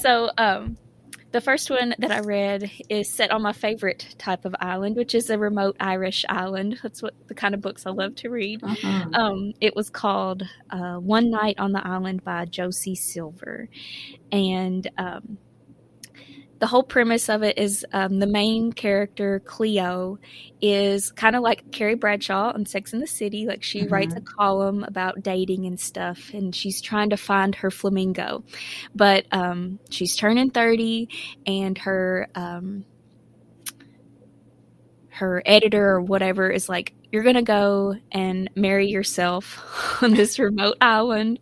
So 0.00 0.30
um, 0.38 0.76
the 1.32 1.40
first 1.42 1.68
one 1.70 1.94
that 1.98 2.10
I 2.10 2.20
read 2.20 2.70
is 2.88 3.12
set 3.12 3.30
on 3.30 3.42
my 3.42 3.52
favorite 3.52 4.14
type 4.18 4.44
of 4.46 4.54
island, 4.58 4.96
which 4.96 5.14
is 5.14 5.28
a 5.28 5.38
remote 5.38 5.76
Irish 5.78 6.24
island. 6.28 6.78
That's 6.82 7.02
what 7.02 7.14
the 7.28 7.34
kind 7.34 7.54
of 7.54 7.60
books 7.60 7.84
I 7.86 7.90
love 7.90 8.14
to 8.16 8.30
read. 8.30 8.62
Mhm. 8.62 9.14
Um, 9.14 9.52
it 9.60 9.76
was 9.76 9.90
called 9.90 10.42
uh, 10.70 10.94
One 10.96 11.30
Night 11.30 11.56
on 11.58 11.72
the 11.72 11.86
Island 11.86 12.24
by 12.24 12.46
Josie 12.46 12.94
Silver. 12.96 13.68
And 14.32 14.88
um, 14.96 15.36
the 16.58 16.66
whole 16.66 16.82
premise 16.82 17.28
of 17.28 17.42
it 17.42 17.58
is 17.58 17.84
um, 17.92 18.18
the 18.18 18.26
main 18.26 18.72
character, 18.72 19.40
Cleo, 19.44 20.18
is 20.62 21.12
kind 21.12 21.36
of 21.36 21.42
like 21.42 21.70
Carrie 21.70 21.94
Bradshaw 21.96 22.52
on 22.54 22.64
Sex 22.64 22.92
in 22.94 23.00
the 23.00 23.06
City. 23.06 23.46
Like 23.46 23.62
she 23.62 23.82
Mhm. 23.82 23.90
writes 23.90 24.14
a 24.16 24.20
column 24.22 24.82
about 24.84 25.22
dating 25.22 25.66
and 25.66 25.78
stuff, 25.78 26.32
and 26.32 26.54
she's 26.54 26.80
trying 26.80 27.10
to 27.10 27.16
find 27.18 27.54
her 27.56 27.70
flamingo. 27.70 28.42
But 28.94 29.26
um, 29.32 29.78
she's 29.90 30.16
turning 30.16 30.50
30, 30.50 31.08
and 31.46 31.76
her. 31.78 32.28
Um, 32.34 32.84
her 35.10 35.42
editor 35.46 35.82
or 35.92 36.02
whatever 36.02 36.50
is 36.50 36.68
like, 36.68 36.92
you're 37.10 37.22
going 37.22 37.36
to 37.36 37.42
go 37.42 37.94
and 38.12 38.50
marry 38.54 38.88
yourself 38.88 39.98
on 40.02 40.12
this 40.12 40.38
remote 40.38 40.76
island 40.78 41.38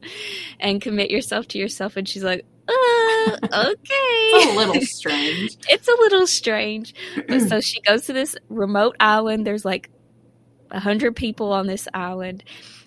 and 0.61 0.81
commit 0.81 1.11
yourself 1.11 1.49
to 1.49 1.59
yourself. 1.59 1.97
And 1.97 2.09
she's 2.09 2.23
like, 2.23 2.45
uh, 3.27 3.73
okay. 3.73 4.31
It's 4.37 4.53
a 4.53 4.57
little 4.57 4.81
strange. 4.83 5.57
it's 5.69 5.89
a 5.89 5.97
little 6.01 6.27
strange. 6.27 6.95
But 7.29 7.41
so 7.43 7.61
she 7.61 7.81
goes 7.81 8.07
to 8.07 8.13
this 8.13 8.37
remote 8.49 8.97
island. 9.01 9.47
There's 9.47 9.65
like 9.65 9.91
a 10.71 10.81
hundred 10.81 11.17
people 11.17 11.53
on 11.53 11.67
this 11.67 11.87
island. 11.95 12.45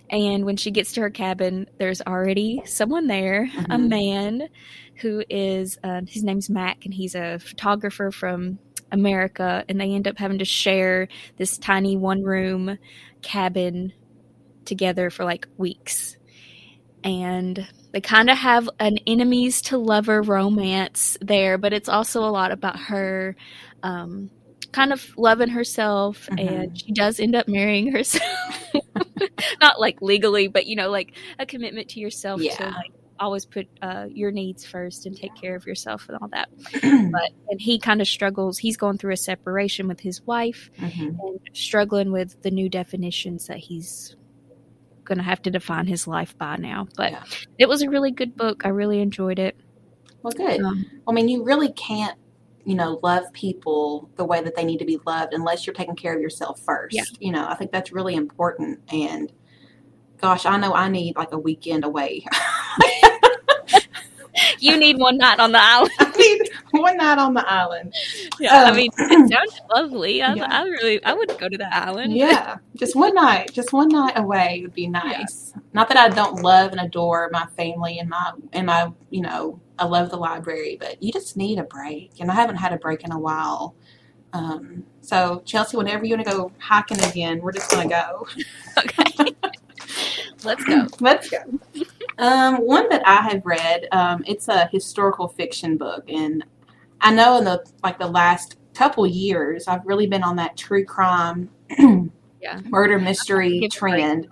And 0.09 0.45
when 0.45 0.55
she 0.57 0.71
gets 0.71 0.93
to 0.93 1.01
her 1.01 1.09
cabin, 1.09 1.67
there's 1.79 2.01
already 2.01 2.61
someone 2.65 3.07
there, 3.07 3.43
a 3.69 3.77
Mhm. 3.77 3.89
man 3.89 4.47
who 5.01 5.23
is, 5.29 5.77
uh, 5.83 6.01
his 6.07 6.23
name's 6.23 6.49
Mac, 6.49 6.85
and 6.85 6.93
he's 6.93 7.13
a 7.13 7.39
photographer 7.39 8.09
from 8.11 8.57
America. 8.91 9.65
And 9.67 9.79
they 9.81 9.91
end 9.91 10.07
up 10.07 10.17
having 10.17 10.39
to 10.39 10.45
share 10.45 11.07
this 11.37 11.57
tiny 11.57 11.97
one 11.97 12.23
room 12.23 12.77
cabin 13.21 13.91
together 14.65 15.09
for 15.09 15.23
like 15.25 15.47
weeks. 15.57 16.16
And 17.07 17.67
they 17.93 18.01
kind 18.01 18.29
of 18.29 18.37
have 18.37 18.69
an 18.79 18.97
enemies 19.07 19.61
to 19.63 19.77
lover 19.77 20.21
romance 20.21 21.17
there, 21.21 21.57
but 21.57 21.71
it's 21.73 21.87
also 21.89 22.21
a 22.23 22.29
lot 22.29 22.51
about 22.51 22.77
her 22.77 23.35
um, 23.83 24.29
kind 24.73 24.91
of 24.91 25.03
loving 25.17 25.47
herself, 25.49 26.27
Mhm. 26.31 26.47
and 26.49 26.77
she 26.79 26.91
does 26.91 27.19
end 27.19 27.35
up 27.35 27.47
marrying 27.47 27.91
herself. 27.93 28.23
Not 29.61 29.79
like 29.79 30.01
legally, 30.01 30.47
but 30.47 30.65
you 30.67 30.75
know, 30.75 30.89
like 30.89 31.13
a 31.39 31.45
commitment 31.45 31.89
to 31.89 31.99
yourself 31.99 32.41
to 32.41 32.63
like 32.65 32.91
always 33.19 33.45
put 33.45 33.67
uh, 33.81 34.05
your 34.11 34.29
needs 34.31 34.65
first 34.65 35.05
and 35.07 35.15
take 35.17 35.33
care 35.35 35.55
of 35.55 35.65
yourself 35.65 36.07
and 36.09 36.17
all 36.21 36.27
that. 36.29 36.49
But 37.11 37.31
and 37.49 37.59
he 37.59 37.79
kind 37.79 38.01
of 38.01 38.07
struggles. 38.07 38.57
He's 38.59 38.77
going 38.77 38.97
through 38.97 39.13
a 39.13 39.17
separation 39.17 39.87
with 39.87 39.99
his 40.01 40.21
wife 40.27 40.69
Mhm. 40.77 41.17
and 41.19 41.39
struggling 41.53 42.11
with 42.11 42.39
the 42.43 42.51
new 42.51 42.69
definitions 42.69 43.47
that 43.47 43.57
he's 43.57 44.15
going 45.07 45.17
to 45.17 45.23
have 45.23 45.41
to 45.43 45.51
define 45.51 45.87
his 45.87 46.07
life 46.07 46.37
by 46.37 46.57
now. 46.57 46.87
But 46.95 47.11
Yeah. 47.11 47.23
it 47.57 47.69
was 47.69 47.81
a 47.81 47.89
really 47.89 48.11
good 48.11 48.35
book. 48.35 48.65
I 48.65 48.69
really 48.69 48.99
enjoyed 48.99 49.39
it. 49.39 49.55
Well, 50.21 50.33
good. 50.33 50.61
Um, 50.61 50.85
I 51.07 51.11
mean, 51.13 51.29
you 51.29 51.43
really 51.43 51.71
can't, 51.71 52.17
you 52.65 52.75
know, 52.75 52.99
love 53.01 53.31
people 53.33 54.09
the 54.17 54.25
way 54.25 54.41
that 54.41 54.55
they 54.55 54.65
need 54.65 54.79
to 54.79 54.85
be 54.85 54.99
loved 55.05 55.33
unless 55.33 55.65
you're 55.65 55.73
taking 55.73 55.95
care 55.95 56.13
of 56.13 56.21
yourself 56.21 56.59
first. 56.59 56.95
Yeah. 56.95 57.03
You 57.19 57.31
know, 57.31 57.47
I 57.47 57.55
think 57.55 57.71
that's 57.71 57.91
really 57.91 58.15
important. 58.15 58.79
And 58.91 59.31
gosh, 60.19 60.45
I 60.45 60.57
know 60.57 60.73
I 60.73 60.89
need 60.89 61.15
like 61.15 61.31
a 61.31 61.39
weekend 61.39 61.85
away. 61.85 62.25
you 64.59 64.77
need 64.77 64.97
one 64.97 65.17
night 65.17 65.39
on 65.39 65.51
the 65.51 65.59
island. 65.61 65.91
I 65.99 66.11
need 66.17 66.46
one 66.77 66.97
night 66.97 67.17
on 67.17 67.33
the 67.33 67.47
island. 67.49 67.93
Yeah, 68.39 68.63
I 68.65 68.71
Um, 68.71 68.75
mean, 68.75 68.91
it 69.09 69.21
sounded 69.29 69.53
lovely. 69.73 70.21
I, 70.21 70.35
Yeah. 70.35 70.47
I 70.49 70.63
really, 70.63 71.03
I 71.05 71.13
would 71.13 71.37
go 71.37 71.49
to 71.49 71.57
the 71.57 71.73
island. 71.75 72.13
Yeah, 72.15 72.57
just 72.75 72.95
one 72.95 73.13
night, 73.15 73.51
just 73.53 73.73
one 73.73 73.89
night 73.89 74.17
away 74.17 74.59
would 74.63 74.73
be 74.73 74.87
nice. 74.87 75.53
Not 75.73 75.87
that 75.89 75.97
I 75.97 76.09
don't 76.09 76.41
love 76.41 76.71
and 76.71 76.81
adore 76.81 77.29
my 77.31 77.45
family 77.57 77.99
and 77.99 78.09
my 78.09 78.31
and 78.53 78.67
my, 78.67 78.91
you 79.09 79.21
know, 79.21 79.59
I 79.79 79.85
love 79.85 80.09
the 80.09 80.17
library, 80.17 80.77
but 80.79 81.01
you 81.01 81.11
just 81.11 81.37
need 81.37 81.59
a 81.59 81.63
break, 81.63 82.11
and 82.19 82.31
I 82.31 82.35
haven't 82.35 82.57
had 82.57 82.73
a 82.73 82.77
break 82.77 83.03
in 83.03 83.11
a 83.11 83.19
while. 83.19 83.75
Um, 84.33 84.83
so 85.01 85.41
Chelsea, 85.45 85.77
whenever 85.77 86.05
you 86.05 86.15
want 86.15 86.27
to 86.27 86.31
go 86.33 86.51
hiking 86.59 87.01
again, 87.03 87.41
we're 87.41 87.53
just 87.53 87.71
gonna 87.71 87.89
go. 87.89 88.27
Okay. 88.77 89.33
Let's 90.43 90.63
go. 90.65 90.87
Let's 90.99 91.29
go. 91.29 91.39
Um, 92.19 92.57
one 92.57 92.89
that 92.89 93.01
I 93.07 93.21
have 93.21 93.45
read, 93.45 93.87
um, 93.91 94.23
it's 94.27 94.47
a 94.47 94.67
historical 94.67 95.27
fiction 95.27 95.77
book, 95.77 96.03
and 96.09 96.43
I 97.01 97.13
know 97.13 97.37
in 97.37 97.43
the 97.45 97.63
like 97.83 97.99
the 97.99 98.07
last 98.07 98.57
couple 98.73 99.05
years, 99.07 99.67
I've 99.67 99.85
really 99.85 100.07
been 100.07 100.23
on 100.23 100.35
that 100.37 100.57
true 100.57 100.85
crime, 100.85 101.49
Yeah. 102.41 102.61
murder 102.65 102.99
mystery 102.99 103.59
Give 103.59 103.71
a 103.75 103.79
break. 103.79 103.99
trend. 104.01 104.27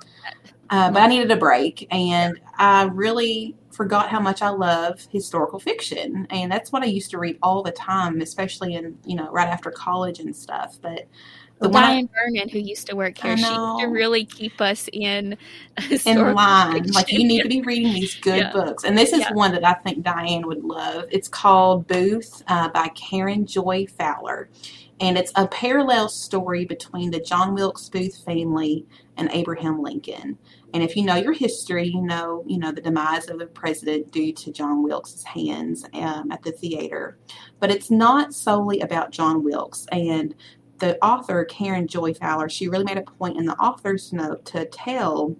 Uh, 0.69 0.91
but 0.91 1.01
I 1.03 1.07
needed 1.07 1.29
a 1.31 1.35
break, 1.35 1.87
and 1.91 2.39
I 2.57 2.83
really 2.85 3.55
forgot 3.71 4.09
how 4.09 4.19
much 4.19 4.41
I 4.41 4.49
love 4.49 5.07
historical 5.11 5.59
fiction, 5.59 6.25
and 6.31 6.51
that's 6.51 6.71
what 6.71 6.81
I 6.81 6.87
used 6.87 7.11
to 7.11 7.19
read 7.19 7.37
all 7.43 7.61
the 7.61 7.71
time, 7.71 8.21
especially 8.21 8.73
in 8.75 8.97
you 9.05 9.15
know 9.15 9.29
right 9.31 9.47
after 9.47 9.69
college 9.71 10.19
and 10.19 10.35
stuff. 10.35 10.79
But 10.81 11.07
the 11.59 11.69
one 11.69 11.83
I- 11.83 11.89
Diane 11.91 12.09
Vernon, 12.13 12.49
who 12.49 12.59
used 12.59 12.87
to 12.87 12.95
work 12.95 13.17
here, 13.17 13.37
she 13.37 13.43
used 13.43 13.79
to 13.79 13.85
really 13.87 14.25
keep 14.25 14.59
us 14.59 14.89
in 14.91 15.37
in 16.05 16.33
line. 16.33 16.85
Like 16.91 17.11
you 17.11 17.25
need 17.25 17.41
to 17.43 17.47
be 17.49 17.61
reading 17.61 17.93
these 17.93 18.15
good 18.21 18.37
Yeah. 18.37 18.51
books. 18.51 18.83
And 18.83 18.97
this 18.97 19.13
is 19.13 19.19
Yeah. 19.21 19.33
one 19.33 19.51
that 19.53 19.65
I 19.65 19.73
think 19.73 20.03
Diane 20.03 20.45
would 20.47 20.63
love. 20.63 21.05
It's 21.11 21.27
called 21.27 21.87
Booth 21.87 22.43
uh, 22.47 22.69
by 22.69 22.89
Karen 22.89 23.45
Joy 23.45 23.85
Fowler. 23.97 24.49
And 25.01 25.17
it's 25.17 25.31
a 25.35 25.47
parallel 25.47 26.07
story 26.07 26.63
between 26.65 27.11
the 27.11 27.19
John 27.19 27.53
Wilkes 27.53 27.89
Booth 27.89 28.23
family 28.23 28.85
and 29.17 29.29
Abraham 29.33 29.81
Lincoln. 29.81 30.37
And 30.73 30.83
if 30.83 30.95
you 30.95 31.03
know 31.03 31.15
your 31.15 31.33
history, 31.33 31.87
you 31.87 32.01
know, 32.01 32.43
you 32.47 32.57
know 32.57 32.71
the 32.71 32.81
demise 32.81 33.29
of 33.29 33.39
the 33.39 33.45
president 33.45 34.11
due 34.11 34.31
to 34.33 34.51
John 34.51 34.83
Wilkes' 34.83 35.23
hands 35.23 35.85
um, 35.93 36.31
at 36.31 36.43
the 36.43 36.51
theater. 36.51 37.17
But 37.59 37.71
it's 37.71 37.89
not 37.91 38.33
solely 38.33 38.81
about 38.81 39.11
John 39.11 39.43
Wilkes. 39.43 39.85
And 39.91 40.33
the 40.79 41.03
author, 41.03 41.45
Karen 41.45 41.87
Joy 41.87 42.13
Fowler, 42.13 42.49
she 42.49 42.67
really 42.67 42.83
made 42.83 42.97
a 42.97 43.03
point 43.03 43.37
in 43.37 43.45
the 43.45 43.55
author's 43.55 44.11
note 44.11 44.45
to 44.45 44.65
tell 44.65 45.35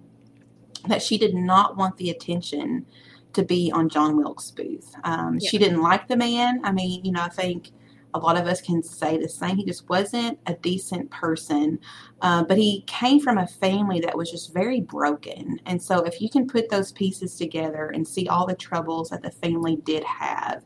that 0.88 1.02
she 1.02 1.18
did 1.18 1.34
not 1.34 1.76
want 1.76 1.96
the 1.96 2.10
attention 2.10 2.86
to 3.32 3.44
be 3.44 3.70
on 3.70 3.88
John 3.88 4.16
Wilkes 4.16 4.50
Booth. 4.50 4.94
Um, 5.04 5.38
She 5.40 5.58
didn't 5.58 5.82
like 5.82 6.08
the 6.08 6.16
man. 6.16 6.60
I 6.64 6.72
mean, 6.72 7.04
you 7.04 7.12
know, 7.12 7.22
I 7.22 7.28
think 7.28 7.70
a 8.14 8.18
lot 8.18 8.38
of 8.38 8.46
us 8.46 8.62
can 8.62 8.82
say 8.82 9.18
the 9.18 9.28
same. 9.28 9.56
He 9.56 9.64
just 9.64 9.86
wasn't 9.90 10.38
a 10.46 10.54
decent 10.54 11.10
person. 11.10 11.78
Uh, 12.22 12.44
but 12.44 12.56
he 12.56 12.82
came 12.86 13.20
from 13.20 13.36
a 13.36 13.46
family 13.46 14.00
that 14.00 14.16
was 14.16 14.30
just 14.30 14.54
very 14.54 14.80
broken. 14.80 15.60
And 15.66 15.82
so, 15.82 16.02
if 16.04 16.22
you 16.22 16.30
can 16.30 16.46
put 16.46 16.70
those 16.70 16.92
pieces 16.92 17.36
together 17.36 17.90
and 17.94 18.08
see 18.08 18.26
all 18.26 18.46
the 18.46 18.54
troubles 18.54 19.10
that 19.10 19.22
the 19.22 19.30
family 19.30 19.76
did 19.84 20.02
have, 20.04 20.64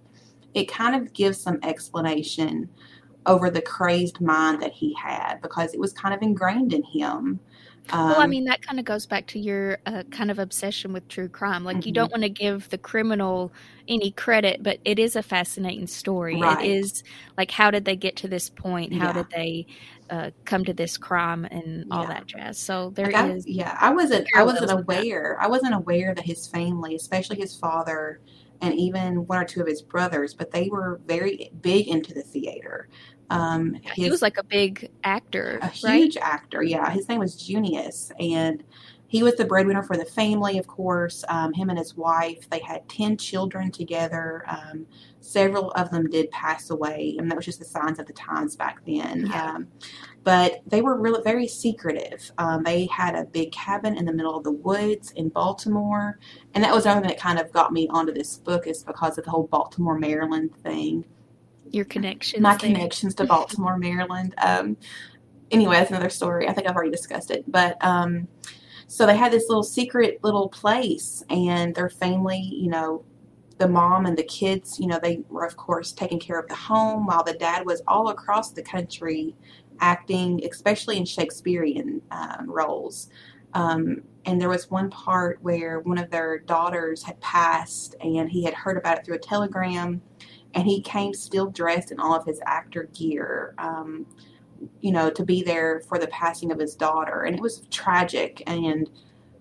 it 0.55 0.71
kind 0.71 0.95
of 0.95 1.13
gives 1.13 1.41
some 1.41 1.59
explanation 1.65 2.69
over 3.27 3.51
the 3.51 3.63
crazed 3.63 4.21
mind 4.21 4.63
that 4.63 4.73
he 4.73 4.95
had 4.95 5.41
because 5.43 5.75
it 5.75 5.81
was 5.81 5.93
kind 5.93 6.15
of 6.15 6.23
ingrained 6.23 6.73
in 6.73 6.83
him. 6.85 7.41
well, 8.07 8.21
I 8.21 8.27
Um, 8.27 8.31
mean, 8.31 8.45
that 8.45 8.63
kind 8.63 8.79
of 8.79 8.85
goes 8.85 9.07
back 9.07 9.27
to 9.29 9.39
your 9.39 9.79
uh, 9.87 10.05
kind 10.11 10.31
of 10.31 10.39
obsession 10.39 10.93
with 10.93 11.07
true 11.09 11.29
crime. 11.29 11.65
Like, 11.65 11.85
you 11.87 11.93
Mhm. 11.93 11.95
don't 11.95 12.11
want 12.13 12.23
to 12.23 12.29
give 12.31 12.69
the 12.71 12.79
criminal 12.79 13.53
any 13.89 14.11
credit, 14.13 14.63
but 14.63 14.79
it 14.85 14.99
is 14.99 15.17
a 15.17 15.23
fascinating 15.23 15.87
story. 15.87 16.41
Right. 16.41 16.61
It 16.61 16.65
is 16.79 17.03
like, 17.37 17.51
how 17.51 17.71
did 17.71 17.85
they 17.85 17.97
get 17.97 18.17
to 18.17 18.29
this 18.29 18.49
point? 18.49 18.93
How 18.95 19.07
Yeah. 19.07 19.13
did 19.13 19.27
they 19.35 19.67
uh, 20.09 20.31
come 20.45 20.65
to 20.65 20.73
this 20.75 20.97
crime 20.97 21.45
and 21.47 21.85
all 21.91 22.03
Yeah. 22.03 22.09
that 22.09 22.27
jazz? 22.27 22.59
So 22.59 22.91
there 22.91 23.13
Like, 23.13 23.17
is. 23.37 23.45
I, 23.47 23.51
yeah, 23.51 23.77
I 23.81 23.91
wasn't. 23.91 24.27
I 24.35 24.45
wasn't 24.45 24.71
parallels 24.71 24.75
with 24.75 24.87
that. 24.89 25.07
aware. 25.07 25.39
I 25.41 25.47
wasn't 25.49 25.75
aware 25.75 26.15
that 26.15 26.25
his 26.25 26.47
family, 26.49 26.95
especially 26.97 27.37
his 27.37 27.57
father, 27.57 28.21
and 28.61 28.75
even 28.75 29.27
one 29.27 29.39
or 29.39 29.45
two 29.45 29.61
of 29.61 29.67
his 29.67 29.83
brothers, 29.83 30.35
but 30.35 30.51
they 30.51 30.69
were 30.69 31.01
very 31.07 31.51
big 31.61 31.89
into 31.89 32.15
the 32.15 32.23
theater. 32.23 32.89
Um, 33.31 33.75
his, 33.75 33.95
he 33.95 34.11
was 34.11 34.23
like 34.23 34.39
a 34.39 34.43
big 34.43 34.91
actor, 35.05 35.59
a 35.63 35.67
right? 35.85 35.99
huge 35.99 36.17
actor. 36.17 36.63
Yeah, 36.63 36.91
his 36.91 37.09
name 37.09 37.21
was 37.21 37.37
Junius, 37.37 38.11
and 38.19 38.65
he 39.07 39.23
was 39.23 39.37
the 39.37 39.45
breadwinner 39.45 39.83
for 39.83 39.97
the 39.97 40.05
family. 40.05 40.59
Of 40.59 40.67
course, 40.67 41.25
um, 41.29 41.53
him 41.53 41.71
and 41.71 41.79
his 41.79 41.97
wife. 41.97 42.51
They 42.51 42.59
had 42.59 42.89
ten 42.89 43.17
children 43.17 43.71
together. 43.71 44.45
Um, 44.49 44.87
several 45.21 45.71
of 45.73 45.91
them 45.91 46.11
did 46.11 46.31
pass 46.33 46.71
away, 46.71 47.17
and 47.19 47.31
that 47.31 47.37
was 47.37 47.45
just 47.45 47.61
the 47.61 47.65
signs 47.65 48.01
of 48.01 48.07
the 48.07 48.13
times 48.13 48.57
back 48.57 48.85
then. 48.85 49.27
Yeah. 49.27 49.59
But 50.23 50.61
they 50.67 50.83
were 50.83 51.01
really 51.01 51.23
very 51.23 51.49
secretive. 51.49 52.31
Um, 52.39 52.63
they 52.63 52.87
had 52.87 53.15
a 53.15 53.25
big 53.25 53.53
cabin 53.53 53.97
in 53.97 54.05
the 54.05 54.13
middle 54.13 54.37
of 54.37 54.45
the 54.45 54.53
woods 54.53 55.13
in 55.13 55.31
Baltimore, 55.31 56.19
and 56.55 56.63
that 56.63 56.75
was 56.75 56.85
another 56.85 57.01
thing 57.01 57.09
that 57.11 57.19
kind 57.21 57.39
of 57.39 57.51
got 57.53 57.73
me 57.73 57.89
onto 57.89 58.13
this 58.13 58.37
book 58.37 58.67
is 58.67 58.83
because 58.85 59.17
of 59.19 59.25
the 59.25 59.31
whole 59.31 59.47
Baltimore, 59.47 59.99
Maryland 59.99 60.55
thing 60.63 61.05
Your 61.71 61.87
connections. 61.87 62.43
my 62.43 62.57
there. 62.57 62.73
connections 62.73 63.15
to 63.17 63.25
Baltimore, 63.25 63.79
Maryland. 63.89 64.35
Um, 64.43 64.77
anyway, 65.51 65.77
that's 65.77 65.91
another 65.91 66.11
story. 66.11 66.49
I 66.49 66.53
think 66.53 66.69
I've 66.69 66.77
already 66.77 66.91
discussed 66.91 67.31
it. 67.31 67.45
But 67.51 67.83
um, 67.85 68.29
so 68.89 69.07
they 69.07 69.17
had 69.17 69.33
this 69.33 69.49
little 69.49 69.63
secret 69.63 70.19
little 70.23 70.49
place, 70.49 71.23
and 71.31 71.75
their 71.75 71.89
family, 71.89 72.41
you 72.41 72.69
know, 72.69 73.05
the 73.59 73.69
mom 73.69 74.07
and 74.07 74.17
the 74.17 74.25
kids, 74.25 74.81
you 74.81 74.87
know, 74.87 74.99
they 75.03 75.23
were, 75.29 75.45
of 75.45 75.57
course, 75.57 75.93
taking 75.93 76.19
care 76.19 76.39
of 76.41 76.49
the 76.49 76.55
home 76.55 77.07
while 77.07 77.23
the 77.23 77.35
dad 77.35 77.67
was 77.67 77.83
all 77.87 78.09
across 78.09 78.53
the 78.53 78.63
country 78.63 79.35
acting, 79.81 80.45
especially 80.51 80.97
in 80.97 81.05
Shakespearean 81.05 82.03
um, 82.11 82.51
roles. 82.51 83.09
Um, 83.55 84.03
and 84.27 84.41
there 84.41 84.49
was 84.49 84.71
one 84.71 84.91
part 84.91 85.39
where 85.43 85.81
one 85.81 85.99
of 85.99 86.11
their 86.11 86.39
daughters 86.39 87.03
had 87.03 87.21
passed, 87.21 87.97
and 88.01 88.31
he 88.31 88.45
had 88.45 88.55
heard 88.55 88.77
about 88.77 88.99
it 88.99 89.05
through 89.05 89.17
a 89.17 89.19
telegram 89.19 90.01
and 90.55 90.67
he 90.67 90.81
came 90.83 91.15
still 91.15 91.51
dressed 91.51 91.93
in 91.93 92.01
all 92.01 92.15
of 92.15 92.25
his 92.25 92.41
actor 92.45 92.89
gear 92.99 93.55
um, 93.59 94.07
you 94.81 94.93
know 94.93 95.11
to 95.11 95.25
be 95.25 95.43
there 95.43 95.81
for 95.89 95.99
the 95.99 96.07
passing 96.09 96.51
of 96.53 96.59
his 96.59 96.75
daughter 96.75 97.23
and 97.23 97.37
it 97.37 97.41
was 97.41 97.67
tragic 97.71 98.43
and 98.47 98.91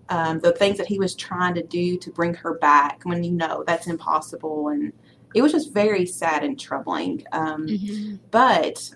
um, 0.08 0.40
the 0.40 0.52
things 0.52 0.76
that 0.78 0.86
he 0.86 0.98
was 0.98 1.14
trying 1.14 1.54
to 1.54 1.62
do 1.62 1.96
to 1.98 2.10
bring 2.10 2.34
her 2.34 2.54
back 2.54 3.00
when 3.04 3.22
you 3.22 3.32
know 3.32 3.64
that's 3.66 3.86
impossible 3.86 4.68
and 4.68 4.92
it 5.34 5.42
was 5.42 5.52
just 5.52 5.72
very 5.72 6.06
sad 6.06 6.42
and 6.42 6.58
troubling 6.58 7.24
um, 7.32 7.66
Mhm. 7.66 8.18
but 8.30 8.90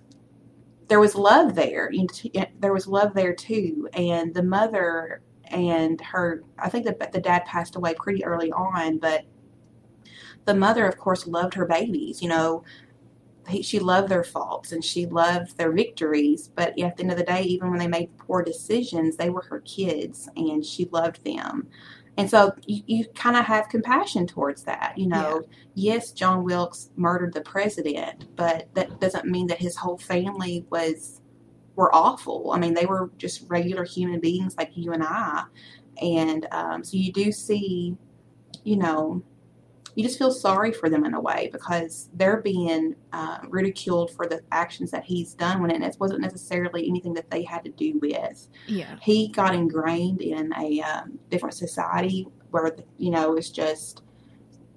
there 0.89 1.01
was 1.01 1.15
love 1.15 1.55
there 1.55 1.91
You 1.93 2.07
know, 2.35 2.45
there 2.61 2.73
was 2.73 2.87
love 2.87 3.15
there 3.15 3.35
too 3.35 3.89
and 3.95 4.35
the 4.35 4.43
mother 4.43 5.23
and 5.47 6.01
her 6.01 6.43
i 6.59 6.69
think 6.69 6.85
the, 6.85 7.09
the 7.13 7.21
dad 7.21 7.45
passed 7.45 7.77
away 7.77 7.95
pretty 7.95 8.25
early 8.25 8.53
on 8.53 8.99
but 8.99 9.25
the 10.45 10.55
mother 10.55 10.87
of 10.87 10.99
course 10.99 11.27
loved 11.27 11.55
her 11.55 11.67
babies 11.67 12.23
you 12.23 12.29
know. 12.29 12.65
She 13.61 13.79
loved 13.79 14.09
their 14.09 14.25
faults 14.25 14.73
and 14.73 14.83
she 14.83 15.05
loved 15.05 15.59
their 15.59 15.71
victories 15.71 16.49
but 16.57 16.79
at 16.79 16.97
the 16.97 17.03
end 17.03 17.13
of 17.13 17.19
the 17.19 17.25
day 17.25 17.43
even 17.43 17.69
when 17.69 17.79
they 17.79 17.87
made 17.87 18.17
poor 18.17 18.43
decisions 18.43 19.17
they 19.17 19.29
were 19.29 19.43
her 19.43 19.61
kids 19.61 20.31
and 20.35 20.65
she 20.65 20.87
loved 20.87 21.23
them 21.25 21.69
and 22.17 22.31
so 22.31 22.53
you, 22.67 22.83
you 22.87 23.05
kind 23.15 23.37
of 23.37 23.45
have 23.45 23.69
compassion 23.69 24.27
towards 24.27 24.63
that 24.65 24.95
you 24.97 25.07
know? 25.07 25.43
Yes 25.75 26.13
john 26.13 26.45
wilkes 26.45 26.91
murdered 26.97 27.35
the 27.35 27.41
president 27.41 28.37
but 28.37 28.69
that 28.75 29.01
doesn't 29.01 29.27
mean 29.27 29.47
that 29.49 29.59
his 29.59 29.77
whole 29.77 29.99
family 29.99 30.65
was 30.71 31.21
were 31.77 31.93
awful. 31.95 32.53
I 32.53 32.59
mean 32.59 32.75
they 32.75 32.87
were 32.87 33.11
just 33.19 33.45
regular 33.49 33.85
human 33.85 34.21
beings 34.21 34.55
like 34.57 34.71
you 34.77 34.93
and 34.93 35.03
i. 35.03 35.45
And 36.01 36.47
um, 36.53 36.85
so 36.85 36.97
you 36.97 37.13
do 37.13 37.33
see 37.33 37.97
you 38.65 38.77
know, 38.77 39.23
you 39.95 40.03
just 40.03 40.19
feel 40.19 40.33
sorry 40.33 40.73
for 40.73 40.89
them 40.89 41.05
in 41.05 41.15
a 41.15 41.21
way 41.21 41.49
because 41.53 42.09
they're 42.15 42.41
being 42.41 42.97
uh, 43.13 43.39
ridiculed 43.49 44.11
for 44.11 44.27
the 44.27 44.41
actions 44.51 44.91
that 44.91 45.05
he's 45.05 45.35
done 45.35 45.63
when 45.63 45.71
it 45.71 45.97
wasn't 46.01 46.21
necessarily 46.21 46.89
anything 46.89 47.15
that 47.15 47.31
they 47.31 47.43
had 47.43 47.65
to 47.65 47.71
do 47.71 47.99
with. 48.01 48.49
Yeah. 48.67 48.97
He 49.01 49.29
got 49.29 49.55
ingrained 49.55 50.21
in 50.21 50.53
a 50.59 50.81
um, 50.83 51.19
different 51.31 51.55
society 51.55 52.27
where, 52.51 52.77
you 52.99 53.11
know, 53.11 53.35
it's 53.35 53.51
just 53.51 54.03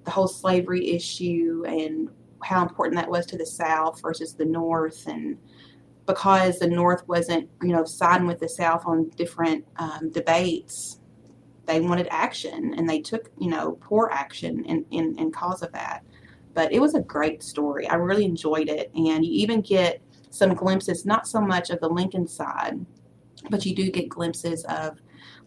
the 0.04 0.10
whole 0.10 0.28
slavery 0.28 0.90
issue 0.90 1.64
and 1.66 2.08
how 2.42 2.62
important 2.62 2.96
that 2.96 3.10
was 3.10 3.26
to 3.26 3.36
the 3.36 3.46
South 3.46 4.00
versus 4.00 4.34
the 4.34 4.44
North. 4.44 5.06
And 5.08 5.36
because 6.06 6.60
the 6.60 6.68
North 6.68 7.06
wasn't, 7.08 7.48
you 7.62 7.72
know, 7.72 7.84
siding 7.84 8.28
with 8.28 8.38
the 8.38 8.48
South 8.48 8.84
on 8.86 9.10
different 9.16 9.64
um, 9.76 10.10
debates, 10.10 11.00
they 11.68 11.80
wanted 11.80 12.08
action 12.10 12.74
and 12.76 12.88
they 12.88 13.00
took, 13.00 13.30
you 13.38 13.50
know, 13.50 13.72
poor 13.82 14.08
action 14.10 14.64
in, 14.64 14.86
in, 14.90 15.16
in 15.18 15.30
cause 15.30 15.62
of 15.62 15.70
that. 15.72 16.02
But 16.54 16.72
it 16.72 16.80
was 16.80 16.94
a 16.94 17.00
great 17.00 17.42
story. 17.42 17.86
I 17.86 17.96
really 17.96 18.24
enjoyed 18.24 18.70
it. 18.70 18.90
And 18.94 19.24
you 19.24 19.30
even 19.32 19.60
get 19.60 20.00
some 20.30 20.54
glimpses, 20.54 21.04
not 21.04 21.28
so 21.28 21.40
much 21.40 21.68
of 21.68 21.78
the 21.80 21.88
Lincoln 21.88 22.26
side, 22.26 22.84
but 23.50 23.66
you 23.66 23.76
do 23.76 23.90
get 23.90 24.08
glimpses 24.08 24.64
of 24.64 24.98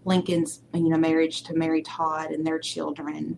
Lincoln's, 0.06 0.62
you 0.74 0.90
know, 0.90 0.98
marriage 0.98 1.42
to 1.44 1.56
Mary 1.56 1.82
Todd 1.82 2.30
and 2.32 2.46
their 2.46 2.60
children 2.60 3.38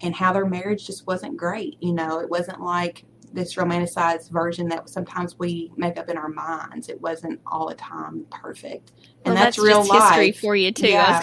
and 0.00 0.14
how 0.14 0.32
their 0.32 0.46
marriage 0.46 0.86
just 0.86 1.06
wasn't 1.06 1.36
great. 1.36 1.76
You 1.80 1.92
know, 1.92 2.18
it 2.20 2.30
wasn't 2.30 2.62
like 2.62 3.04
this 3.32 3.54
romanticized 3.54 4.30
version 4.30 4.68
that 4.68 4.88
sometimes 4.88 5.38
we 5.38 5.72
make 5.76 5.98
up 5.98 6.08
in 6.08 6.16
our 6.16 6.28
minds. 6.28 6.88
It 6.88 7.00
wasn't 7.00 7.40
all 7.46 7.68
the 7.68 7.74
time 7.74 8.26
perfect, 8.30 8.92
and 9.24 9.34
well, 9.34 9.44
that's, 9.44 9.56
that's, 9.56 9.66
real 9.66 9.84
life 9.84 10.14
history 10.14 10.32
for 10.32 10.56
you 10.56 10.72
too. 10.72 10.88
Yeah. 10.92 11.22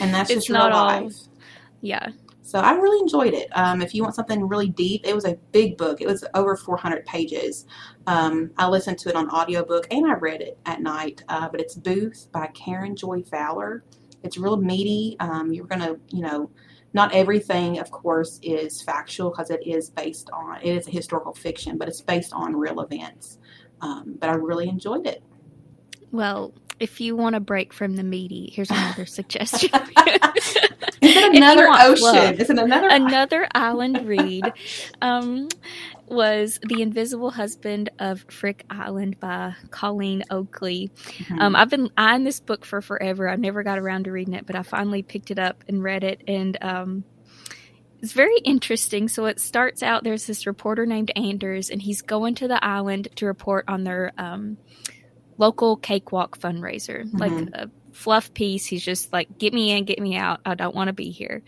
And 0.00 0.12
that's 0.12 0.30
just 0.30 0.48
real 0.48 0.60
all. 0.60 0.86
life. 0.86 1.14
Yeah. 1.80 2.10
So 2.46 2.60
I 2.60 2.74
really 2.74 3.00
enjoyed 3.00 3.34
it. 3.34 3.48
Um, 3.56 3.82
if 3.82 3.92
you 3.92 4.04
want 4.04 4.14
something 4.14 4.46
really 4.46 4.68
deep, 4.68 5.04
it 5.04 5.14
was 5.14 5.24
a 5.24 5.34
big 5.50 5.76
book. 5.76 6.00
It 6.00 6.06
was 6.06 6.24
over 6.34 6.56
400 6.56 7.04
pages. 7.04 7.66
Um, 8.06 8.52
I 8.56 8.68
listened 8.68 8.98
to 8.98 9.08
it 9.08 9.16
on 9.16 9.28
audiobook 9.30 9.88
and 9.90 10.06
I 10.06 10.14
read 10.14 10.42
it 10.42 10.56
at 10.64 10.80
night. 10.80 11.24
Uh, 11.28 11.48
but 11.48 11.60
it's 11.60 11.74
Booth 11.74 12.28
by 12.30 12.46
Karen 12.54 12.94
Joy 12.94 13.22
Fowler. 13.24 13.82
It's 14.22 14.38
real 14.38 14.56
meaty. 14.56 15.16
Um, 15.18 15.52
you're 15.52 15.66
gonna, 15.66 15.96
you 16.10 16.22
know, 16.22 16.48
not 16.92 17.14
everything, 17.14 17.78
of 17.78 17.90
course, 17.90 18.38
is 18.42 18.80
factual 18.80 19.30
because 19.30 19.50
it 19.50 19.66
is 19.66 19.90
based 19.90 20.30
on 20.32 20.58
it 20.62 20.76
is 20.76 20.88
a 20.88 20.90
historical 20.90 21.34
fiction, 21.34 21.78
but 21.78 21.88
it's 21.88 22.00
based 22.00 22.32
on 22.32 22.56
real 22.56 22.80
events. 22.80 23.38
Um, 23.80 24.16
but 24.18 24.30
I 24.30 24.34
really 24.34 24.68
enjoyed 24.68 25.06
it. 25.06 25.22
Well, 26.10 26.54
if 26.80 27.00
you 27.00 27.16
want 27.16 27.36
a 27.36 27.40
break 27.40 27.72
from 27.72 27.96
the 27.96 28.02
meaty, 28.02 28.50
here's 28.52 28.70
another 28.70 29.06
suggestion. 29.06 29.70
Is 29.74 31.16
it 31.16 31.34
another 31.36 31.68
ocean? 31.70 32.40
Is 32.40 32.50
it 32.50 32.58
another? 32.58 32.88
another 32.88 33.48
island 33.54 34.06
read 34.06 34.52
um, 35.02 35.48
was 36.08 36.58
The 36.66 36.82
Invisible 36.82 37.30
Husband 37.30 37.90
of 37.98 38.24
Frick 38.30 38.64
Island 38.70 39.18
by 39.20 39.54
Colleen 39.70 40.22
Oakley. 40.30 40.90
Mhm. 41.18 41.40
Um, 41.40 41.56
I've 41.56 41.70
been 41.70 41.90
eyeing 41.96 42.24
this 42.24 42.40
book 42.40 42.64
for 42.64 42.80
forever. 42.80 43.28
I've 43.28 43.40
never 43.40 43.62
got 43.62 43.78
around 43.78 44.04
to 44.04 44.12
reading 44.12 44.34
it, 44.34 44.46
but 44.46 44.56
I 44.56 44.62
finally 44.62 45.02
picked 45.02 45.30
it 45.30 45.38
up 45.38 45.64
and 45.68 45.82
read 45.82 46.04
it. 46.04 46.22
And 46.28 46.56
um, 46.62 47.04
it's 48.00 48.12
very 48.12 48.36
interesting. 48.44 49.08
So 49.08 49.26
it 49.26 49.40
starts 49.40 49.82
out 49.82 50.04
there's 50.04 50.26
this 50.26 50.46
reporter 50.46 50.86
named 50.86 51.10
Anders, 51.16 51.70
and 51.70 51.82
he's 51.82 52.02
going 52.02 52.34
to 52.36 52.48
the 52.48 52.64
island 52.64 53.08
to 53.16 53.26
report 53.26 53.64
on 53.68 53.84
their 53.84 54.12
um, 54.18 54.58
local 55.38 55.76
cakewalk 55.76 56.38
fundraiser, 56.38 57.08
like 57.18 57.32
Mhm. 57.32 57.54
a 57.54 57.70
fluff 57.92 58.32
piece. 58.34 58.66
He's 58.66 58.84
just 58.84 59.12
like, 59.12 59.38
get 59.38 59.52
me 59.54 59.70
in, 59.72 59.84
get 59.84 59.98
me 59.98 60.16
out. 60.16 60.40
I 60.44 60.54
don't 60.54 60.74
want 60.74 60.88
to 60.88 60.92
be 60.92 61.10
here. 61.10 61.42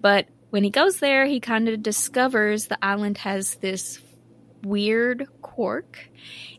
But 0.00 0.26
when 0.50 0.64
he 0.64 0.70
goes 0.70 0.98
there, 0.98 1.26
he 1.26 1.40
kind 1.40 1.68
of 1.68 1.82
discovers 1.82 2.66
the 2.66 2.82
island 2.84 3.18
has 3.18 3.56
this 3.56 4.00
weird 4.62 5.26
quirk 5.42 6.08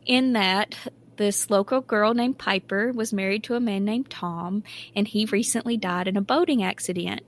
in 0.06 0.34
that 0.34 0.76
this 1.18 1.50
local 1.50 1.82
girl 1.82 2.14
named 2.14 2.38
Piper 2.38 2.94
was 2.94 3.12
married 3.12 3.44
to 3.44 3.56
a 3.56 3.60
man 3.60 3.84
named 3.84 4.10
Tom, 4.10 4.64
and 4.96 5.08
he 5.08 5.26
recently 5.26 5.76
died 5.76 6.08
in 6.08 6.16
a 6.16 6.22
boating 6.22 6.64
accident. 6.64 7.22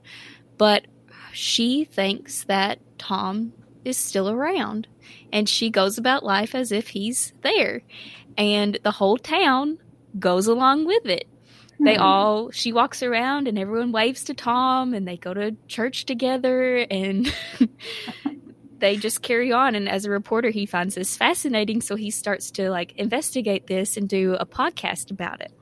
But 0.56 0.86
she 1.32 1.84
thinks 1.84 2.44
that 2.44 2.78
Tom 2.98 3.52
is 3.84 3.96
still 3.96 4.30
around, 4.30 4.88
and 5.32 5.48
she 5.48 5.68
goes 5.68 5.98
about 5.98 6.24
life 6.24 6.54
as 6.54 6.72
if 6.72 6.88
he's 6.88 7.34
there. 7.42 7.82
And 8.38 8.78
the 8.82 8.92
whole 8.92 9.18
town 9.18 9.78
goes 10.18 10.46
along 10.46 10.86
with 10.86 11.04
it. 11.06 11.26
They 11.82 11.96
Hmm. 11.96 12.02
all, 12.02 12.50
she 12.50 12.72
walks 12.72 13.02
around 13.02 13.48
and 13.48 13.58
everyone 13.58 13.92
waves 13.92 14.24
to 14.24 14.34
Tom 14.34 14.94
and 14.94 15.06
they 15.06 15.16
go 15.16 15.34
to 15.34 15.56
church 15.68 16.04
together 16.06 16.86
and 16.90 17.32
they 18.78 18.96
just 18.96 19.22
carry 19.22 19.52
on. 19.52 19.74
And 19.74 19.88
as 19.88 20.04
a 20.04 20.10
reporter, 20.10 20.50
he 20.50 20.66
finds 20.66 20.94
this 20.94 21.16
fascinating. 21.16 21.80
So 21.80 21.96
he 21.96 22.10
starts 22.10 22.50
to 22.52 22.70
like 22.70 22.92
investigate 22.96 23.66
this 23.66 23.96
and 23.96 24.08
do 24.08 24.34
a 24.34 24.46
podcast 24.46 25.10
about 25.10 25.40
it. 25.40 25.52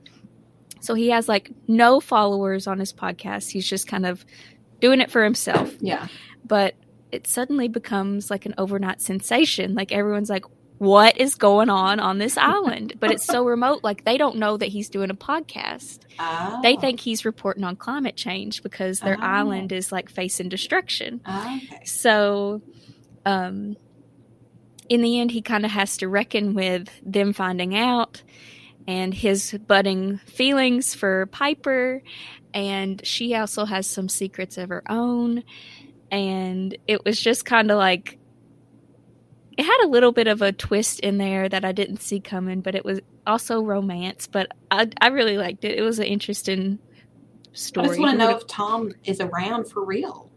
So 0.80 0.94
he 0.94 1.08
has 1.10 1.28
like 1.28 1.50
no 1.68 2.00
followers 2.00 2.66
on 2.66 2.78
his 2.78 2.92
podcast. 2.92 3.50
He's 3.50 3.68
just 3.68 3.86
kind 3.86 4.06
of 4.06 4.24
doing 4.80 5.00
it 5.00 5.10
for 5.10 5.22
himself. 5.22 5.74
Yeah. 5.80 6.06
But 6.44 6.74
it 7.12 7.26
suddenly 7.26 7.68
becomes 7.68 8.30
like 8.30 8.46
an 8.46 8.54
overnight 8.56 9.00
sensation. 9.02 9.74
Like 9.74 9.92
everyone's 9.92 10.30
like, 10.30 10.44
what 10.80 11.18
is 11.18 11.34
going 11.34 11.68
on 11.68 12.00
on 12.00 12.16
this 12.16 12.38
island? 12.38 12.94
But 12.98 13.10
it's 13.10 13.26
so 13.26 13.44
remote. 13.44 13.84
Like 13.84 14.06
they 14.06 14.16
don't 14.16 14.36
know 14.36 14.56
that 14.56 14.70
he's 14.70 14.88
doing 14.88 15.10
a 15.10 15.14
podcast 15.14 15.98
Oh. 16.18 16.58
they 16.62 16.76
think 16.76 17.00
he's 17.00 17.26
reporting 17.26 17.64
on 17.64 17.76
climate 17.76 18.16
change 18.16 18.62
because 18.62 19.00
their 19.00 19.18
Oh. 19.20 19.24
island 19.24 19.72
is 19.72 19.92
like 19.92 20.08
facing 20.08 20.48
destruction. 20.48 21.20
Okay. 21.28 21.80
So, 21.84 22.62
um, 23.26 23.76
in 24.88 25.02
the 25.02 25.20
end, 25.20 25.32
he 25.32 25.42
kind 25.42 25.66
of 25.66 25.70
has 25.70 25.98
to 25.98 26.08
reckon 26.08 26.54
with 26.54 26.88
them 27.04 27.34
finding 27.34 27.76
out 27.76 28.22
and 28.88 29.12
his 29.12 29.52
budding 29.66 30.16
feelings 30.24 30.94
for 30.94 31.26
Piper. 31.26 32.02
And 32.54 33.04
she 33.06 33.34
also 33.34 33.66
has 33.66 33.86
some 33.86 34.08
secrets 34.08 34.56
of 34.56 34.70
her 34.70 34.82
own. 34.88 35.44
And 36.10 36.74
it 36.88 37.04
was 37.04 37.20
just 37.20 37.44
kind 37.44 37.70
of 37.70 37.76
like, 37.76 38.18
it 39.60 39.66
had 39.66 39.84
a 39.84 39.88
little 39.88 40.10
bit 40.10 40.26
of 40.26 40.40
a 40.40 40.52
twist 40.52 41.00
in 41.00 41.18
there 41.18 41.46
that 41.46 41.66
I 41.66 41.72
didn't 41.72 42.00
see 42.00 42.18
coming, 42.18 42.62
but 42.62 42.74
it 42.74 42.82
was 42.82 42.98
also 43.26 43.60
romance. 43.60 44.26
But 44.26 44.52
I, 44.70 44.88
I 45.02 45.08
really 45.08 45.36
liked 45.36 45.66
it. 45.66 45.78
It 45.78 45.82
was 45.82 45.98
an 45.98 46.06
interesting 46.06 46.78
story. 47.52 47.84
I 47.84 47.88
just 47.88 48.00
want 48.00 48.12
to 48.12 48.16
know 48.16 48.34
if 48.34 48.46
Tom 48.46 48.90
is 49.04 49.20
around 49.20 49.66
for 49.66 49.84
real. 49.84 50.30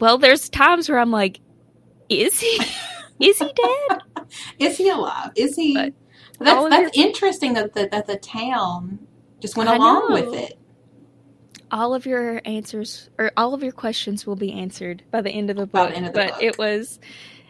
well, 0.00 0.16
there's 0.16 0.48
times 0.48 0.88
where 0.88 0.98
I'm 0.98 1.10
like, 1.10 1.40
is 2.08 2.40
he? 2.40 2.58
is 3.20 3.38
he 3.38 3.44
dead? 3.44 4.00
Is 4.58 4.78
he 4.78 4.88
alive? 4.88 5.32
Is 5.36 5.54
he? 5.54 5.74
But 5.74 5.92
that's 6.40 6.70
that's 6.70 6.96
interesting 6.96 7.52
that 7.52 7.74
the, 7.74 7.88
that 7.92 8.06
the 8.06 8.16
town 8.16 8.98
just 9.40 9.54
went 9.56 9.68
I 9.68 9.76
along 9.76 10.08
know. 10.08 10.14
with 10.14 10.32
it. 10.34 10.58
all 11.70 11.92
of 11.94 12.06
your 12.06 12.40
answers 12.46 13.10
or 13.18 13.30
all 13.36 13.52
of 13.52 13.62
your 13.62 13.72
questions 13.72 14.26
will 14.26 14.34
be 14.36 14.52
answered 14.52 15.02
by 15.10 15.20
the 15.20 15.30
end 15.30 15.50
of 15.50 15.56
the 15.56 15.66
book. 15.66 15.90
the 15.90 15.96
end 15.96 16.06
of 16.06 16.14
the 16.14 16.20
but 16.20 16.32
book. 16.32 16.42
it 16.42 16.56
was, 16.58 16.98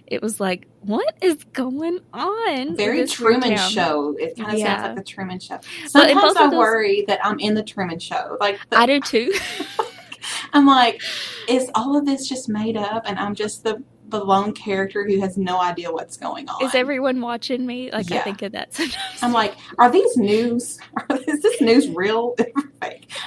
it 0.07 0.21
was 0.23 0.39
like, 0.41 0.67
what 0.83 1.15
is 1.23 1.43
going 1.53 2.01
on? 2.13 2.77
Very 2.77 3.07
Truman? 3.07 3.57
Show. 3.57 4.15
It 4.19 4.37
kind 4.37 4.53
of 4.53 4.59
Yeah. 4.59 4.77
sounds 4.77 4.87
like 4.89 4.97
the 4.97 5.11
Truman 5.11 5.41
Show. 5.41 5.59
Sometimes 5.87 6.37
I 6.37 6.49
those- 6.51 6.59
worry 6.59 7.05
that 7.09 7.25
I'm 7.25 7.39
in 7.41 7.55
the 7.55 7.63
Truman 7.63 7.99
Show. 7.99 8.37
Like 8.41 8.59
the, 8.71 8.79
I 8.79 8.87
do 8.87 9.01
too. 9.01 9.33
I'm 10.53 10.67
like, 10.67 11.01
is 11.49 11.71
all 11.75 11.97
of 11.97 12.07
this 12.07 12.29
just 12.29 12.49
made 12.49 12.77
up, 12.77 13.05
and 13.07 13.19
I'm 13.19 13.35
just 13.35 13.65
the 13.65 13.83
the 14.09 14.23
lone 14.23 14.53
character 14.53 15.05
who 15.05 15.19
has 15.21 15.37
no 15.37 15.61
idea 15.61 15.91
what's 15.91 16.17
going 16.19 16.47
on? 16.49 16.63
is 16.63 16.75
everyone 16.75 17.21
watching 17.21 17.67
me? 17.67 17.91
Like 17.91 18.13
I 18.13 18.19
think 18.21 18.43
of 18.43 18.53
that 18.53 18.73
sometimes. 18.75 19.23
I'm 19.23 19.33
like, 19.33 19.55
are 19.79 19.91
these 19.91 20.17
news? 20.17 20.79
Is 21.27 21.41
this 21.43 21.61
news 21.61 21.89
real? 21.89 22.37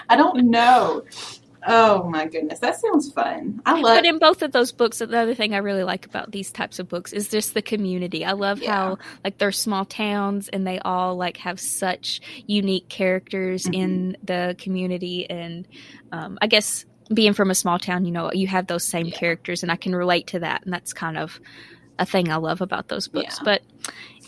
I 0.09 0.15
don't 0.15 0.45
know. 0.49 1.03
Oh 1.69 2.03
my 2.10 2.25
goodness, 2.25 2.60
that 2.60 2.80
sounds 2.80 3.12
fun. 3.12 3.62
I 3.65 3.73
love. 3.73 3.84
But 3.97 4.06
in 4.06 4.19
both 4.19 4.41
of 4.41 4.53
those 4.53 4.71
books, 4.71 4.99
the 4.99 5.06
other 5.19 5.36
thing 5.36 5.53
I 5.53 5.58
really 5.58 5.84
like 5.84 6.06
about 6.06 6.32
these 6.32 6.49
types 6.51 6.80
of 6.80 6.88
books 6.88 7.12
is 7.12 7.27
just 7.27 7.53
the 7.53 7.62
community. 7.62 8.23
I 8.23 8.32
love 8.32 8.62
Yeah. 8.62 8.73
how 8.73 8.97
like 9.23 9.38
they're 9.38 9.51
small 9.51 9.84
towns 9.84 10.47
and 10.47 10.65
they 10.65 10.80
all 10.80 11.15
like 11.17 11.38
have 11.38 11.60
such 11.60 12.21
unique 12.47 12.88
characters 12.88 13.65
Mhm. 13.65 13.73
in 13.75 14.17
the 14.23 14.56
community. 14.58 15.30
And 15.30 15.67
um, 16.13 16.38
I 16.41 16.47
guess 16.47 16.86
being 17.13 17.34
from 17.34 17.51
a 17.51 17.56
small 17.56 17.80
town, 17.80 18.06
you 18.06 18.12
know, 18.12 18.32
you 18.34 18.47
have 18.47 18.67
those 18.67 18.84
same 18.86 19.08
Yeah. 19.08 19.17
characters, 19.17 19.62
and 19.63 19.71
I 19.71 19.75
can 19.75 19.93
relate 19.95 20.27
to 20.27 20.39
that. 20.39 20.63
And 20.63 20.73
that's 20.73 20.93
kind 20.93 21.17
of 21.17 21.39
a 21.99 22.06
thing 22.06 22.30
I 22.32 22.36
love 22.38 22.62
about 22.62 22.88
those 22.88 23.08
books. 23.10 23.38
Yeah. 23.39 23.43
But 23.43 23.62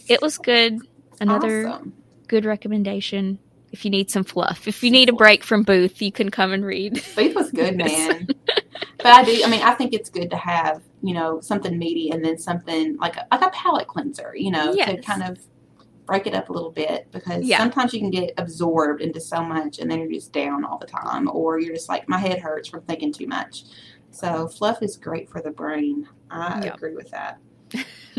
it 0.10 0.21
was 0.21 0.38
good. 0.38 0.80
Another 1.21 1.67
Awesome. 1.69 1.93
good 2.28 2.43
recommendation. 2.45 3.39
If 3.71 3.86
you 3.86 3.91
need 3.91 4.10
some 4.10 4.23
fluff, 4.23 4.67
if 4.67 4.84
you 4.84 4.91
need 4.91 5.10
a 5.10 5.13
break 5.13 5.43
from 5.43 5.63
Booth, 5.63 6.01
you 6.01 6.12
can 6.12 6.29
come 6.32 6.51
and 6.53 6.65
read. 6.65 7.01
Faith 7.15 7.36
was 7.36 7.51
good, 7.51 7.77
man. 7.77 8.27
but 8.97 9.13
I 9.13 9.23
do. 9.23 9.41
I 9.43 9.49
mean, 9.49 9.62
I 9.62 9.73
think 9.75 9.93
it's 9.93 10.10
good 10.10 10.29
to 10.32 10.38
have 10.38 10.84
you 11.01 11.13
know 11.13 11.39
something 11.41 11.77
meaty 11.77 12.12
and 12.12 12.23
then 12.23 12.38
something 12.38 12.97
like 12.97 13.15
a, 13.17 13.27
like 13.32 13.41
a 13.41 13.49
palate 13.51 13.88
cleanser. 13.88 14.34
You 14.36 14.51
know, 14.51 14.75
to 14.75 15.01
kind 15.01 15.23
of 15.23 15.39
break 16.08 16.25
it 16.27 16.34
up 16.34 16.49
a 16.49 16.53
little 16.53 16.71
bit 16.71 17.08
because 17.12 17.45
Yeah. 17.45 17.58
sometimes 17.58 17.93
you 17.93 17.99
can 17.99 18.10
get 18.10 18.34
absorbed 18.38 19.01
into 19.01 19.21
so 19.21 19.43
much 19.43 19.79
and 19.79 19.89
then 19.91 19.99
you're 19.99 20.12
just 20.12 20.34
down 20.34 20.65
all 20.65 20.79
the 20.79 20.88
time, 20.88 21.29
or 21.32 21.60
you're 21.60 21.75
just 21.75 21.89
like 21.89 22.10
my 22.10 22.17
head 22.17 22.39
hurts 22.39 22.69
from 22.69 22.82
thinking 22.84 23.13
too 23.13 23.27
much. 23.27 23.65
So 24.12 24.47
fluff 24.47 24.82
is 24.82 24.97
great 24.97 25.29
for 25.29 25.41
the 25.41 25.51
brain. 25.51 26.08
I 26.32 26.60
Yep. 26.63 26.75
agree 26.75 26.95
with 26.95 27.12
that. 27.12 27.39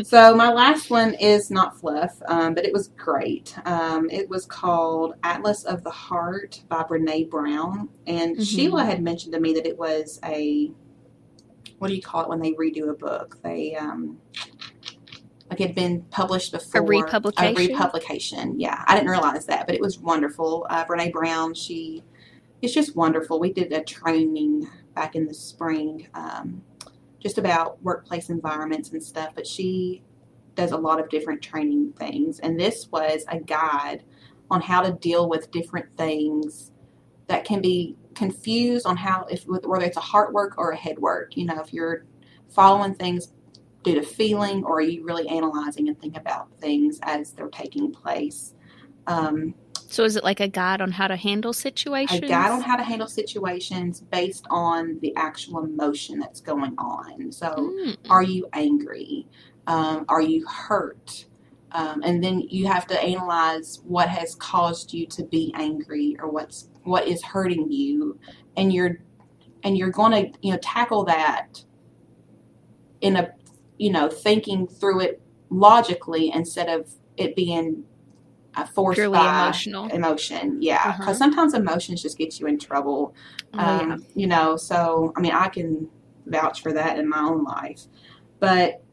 So 0.03 0.35
my 0.35 0.51
last 0.51 0.89
one 0.89 1.13
is 1.15 1.51
not 1.51 1.79
fluff, 1.79 2.21
um, 2.27 2.53
but 2.53 2.65
it 2.65 2.73
was 2.73 2.89
great. 2.89 3.55
Um, 3.65 4.09
it 4.09 4.29
was 4.29 4.45
called 4.45 5.15
Atlas 5.23 5.63
of 5.65 5.83
the 5.83 5.91
Heart 5.91 6.63
by 6.69 6.83
Brene 6.83 7.29
Brown, 7.29 7.89
and 8.07 8.37
Mhm. 8.37 8.45
Sheila 8.47 8.83
had 8.83 9.03
mentioned 9.03 9.33
to 9.33 9.39
me 9.39 9.53
that 9.53 9.65
it 9.65 9.77
was 9.77 10.19
a 10.25 10.71
what 11.79 11.87
do 11.87 11.95
you 11.95 12.01
call 12.01 12.21
it 12.21 12.29
when 12.29 12.39
they 12.39 12.51
redo 12.53 12.89
a 12.91 12.93
book? 12.93 13.39
They 13.43 13.75
um, 13.75 14.19
like 15.49 15.59
it 15.61 15.67
had 15.67 15.75
been 15.75 16.03
published 16.11 16.51
before. 16.51 16.81
A 16.81 16.83
republication? 16.85 17.45
A 17.45 17.53
republication. 17.55 18.59
Yeah, 18.59 18.83
I 18.87 18.95
didn't 18.95 19.09
realize 19.09 19.47
that, 19.47 19.65
but 19.65 19.75
it 19.75 19.81
was 19.81 19.97
wonderful. 19.99 20.67
Uh, 20.69 20.85
Brene 20.85 21.11
Brown, 21.11 21.55
she 21.55 22.03
it's 22.61 22.73
just 22.73 22.95
wonderful. 22.95 23.39
We 23.39 23.51
did 23.51 23.73
a 23.73 23.83
training 23.83 24.69
back 24.93 25.15
in 25.15 25.25
the 25.25 25.33
spring, 25.33 26.07
um, 26.13 26.61
just 27.21 27.37
about 27.37 27.81
workplace 27.83 28.29
environments 28.29 28.89
and 28.89 29.01
stuff. 29.01 29.31
But 29.35 29.47
she 29.47 30.03
does 30.55 30.71
a 30.71 30.77
lot 30.77 30.99
of 30.99 31.09
different 31.09 31.41
training 31.41 31.93
things, 31.93 32.39
and 32.39 32.59
this 32.59 32.87
was 32.91 33.23
a 33.29 33.39
guide 33.39 34.03
on 34.49 34.61
how 34.61 34.81
to 34.81 34.91
deal 34.91 35.29
with 35.29 35.51
different 35.51 35.95
things 35.95 36.71
that 37.27 37.45
can 37.45 37.61
be 37.61 37.95
confused 38.13 38.85
on 38.85 38.97
how 38.97 39.25
if 39.29 39.45
whether 39.45 39.85
it's 39.85 39.97
a 39.97 40.01
heart 40.01 40.33
work 40.33 40.57
or 40.57 40.71
a 40.71 40.75
head 40.75 40.99
work. 40.99 41.37
You 41.37 41.45
know, 41.45 41.61
if 41.61 41.73
you're 41.73 42.05
following 42.49 42.93
things 42.95 43.33
due 43.83 43.95
to 43.95 44.03
feeling, 44.03 44.63
or 44.63 44.77
are 44.77 44.81
you 44.81 45.03
really 45.05 45.27
analyzing 45.27 45.87
and 45.87 45.99
think 45.99 46.17
about 46.17 46.51
things 46.59 46.99
as 47.03 47.31
they're 47.31 47.47
taking 47.47 47.91
place? 47.91 48.53
Um, 49.07 49.55
So 49.91 50.05
is 50.05 50.15
it 50.15 50.23
like 50.23 50.39
a 50.39 50.47
guide 50.47 50.79
on 50.79 50.89
how 50.91 51.09
to 51.09 51.17
handle 51.17 51.51
situations? 51.51 52.23
a 52.23 52.27
guide 52.27 52.51
on 52.51 52.61
how 52.61 52.77
to 52.77 52.83
handle 52.83 53.09
situations 53.09 53.99
based 53.99 54.45
on 54.49 54.97
the 55.01 55.13
actual 55.17 55.65
emotion 55.65 56.17
that's 56.17 56.39
going 56.39 56.75
on. 56.77 57.29
So, 57.33 57.73
Mm. 57.75 57.97
are 58.09 58.23
you 58.23 58.47
angry? 58.53 59.27
Um, 59.67 60.05
are 60.07 60.21
you 60.21 60.47
hurt? 60.47 61.25
Um, 61.73 62.01
and 62.05 62.23
then 62.23 62.39
you 62.39 62.67
have 62.67 62.87
to 62.87 63.01
analyze 63.01 63.81
what 63.85 64.07
has 64.07 64.35
caused 64.35 64.93
you 64.93 65.05
to 65.07 65.23
be 65.25 65.53
angry 65.57 66.15
or 66.19 66.29
what's 66.29 66.69
what 66.83 67.05
is 67.07 67.21
hurting 67.23 67.69
you, 67.69 68.17
and 68.55 68.71
you're 68.71 69.03
and 69.63 69.77
you're 69.77 69.91
going 69.91 70.11
to 70.11 70.39
you 70.41 70.53
know 70.53 70.59
tackle 70.61 71.03
that 71.05 71.63
in 73.01 73.17
a 73.17 73.33
you 73.77 73.91
know 73.91 74.09
thinking 74.09 74.67
through 74.67 75.01
it 75.01 75.21
logically 75.49 76.31
instead 76.33 76.69
of 76.69 76.89
it 77.17 77.35
being 77.35 77.83
uh, 78.55 78.65
forced 78.65 78.97
Purely 78.97 79.17
by 79.19 79.43
emotional. 79.43 79.87
emotion. 79.87 80.57
Yeah, 80.61 80.91
because 80.97 81.07
Uh-huh. 81.07 81.13
sometimes 81.13 81.53
emotions 81.53 82.01
just 82.01 82.17
get 82.17 82.39
you 82.39 82.47
in 82.47 82.59
trouble. 82.59 83.15
Oh, 83.53 83.57
yeah. 83.57 83.93
Um, 83.93 84.05
You 84.15 84.27
know, 84.27 84.57
so 84.57 85.13
I 85.15 85.21
mean, 85.21 85.33
I 85.33 85.47
can 85.47 85.87
vouch 86.25 86.61
for 86.61 86.71
that 86.73 86.99
in 86.99 87.07
my 87.09 87.19
own 87.19 87.43
life, 87.43 87.81
but 88.39 88.83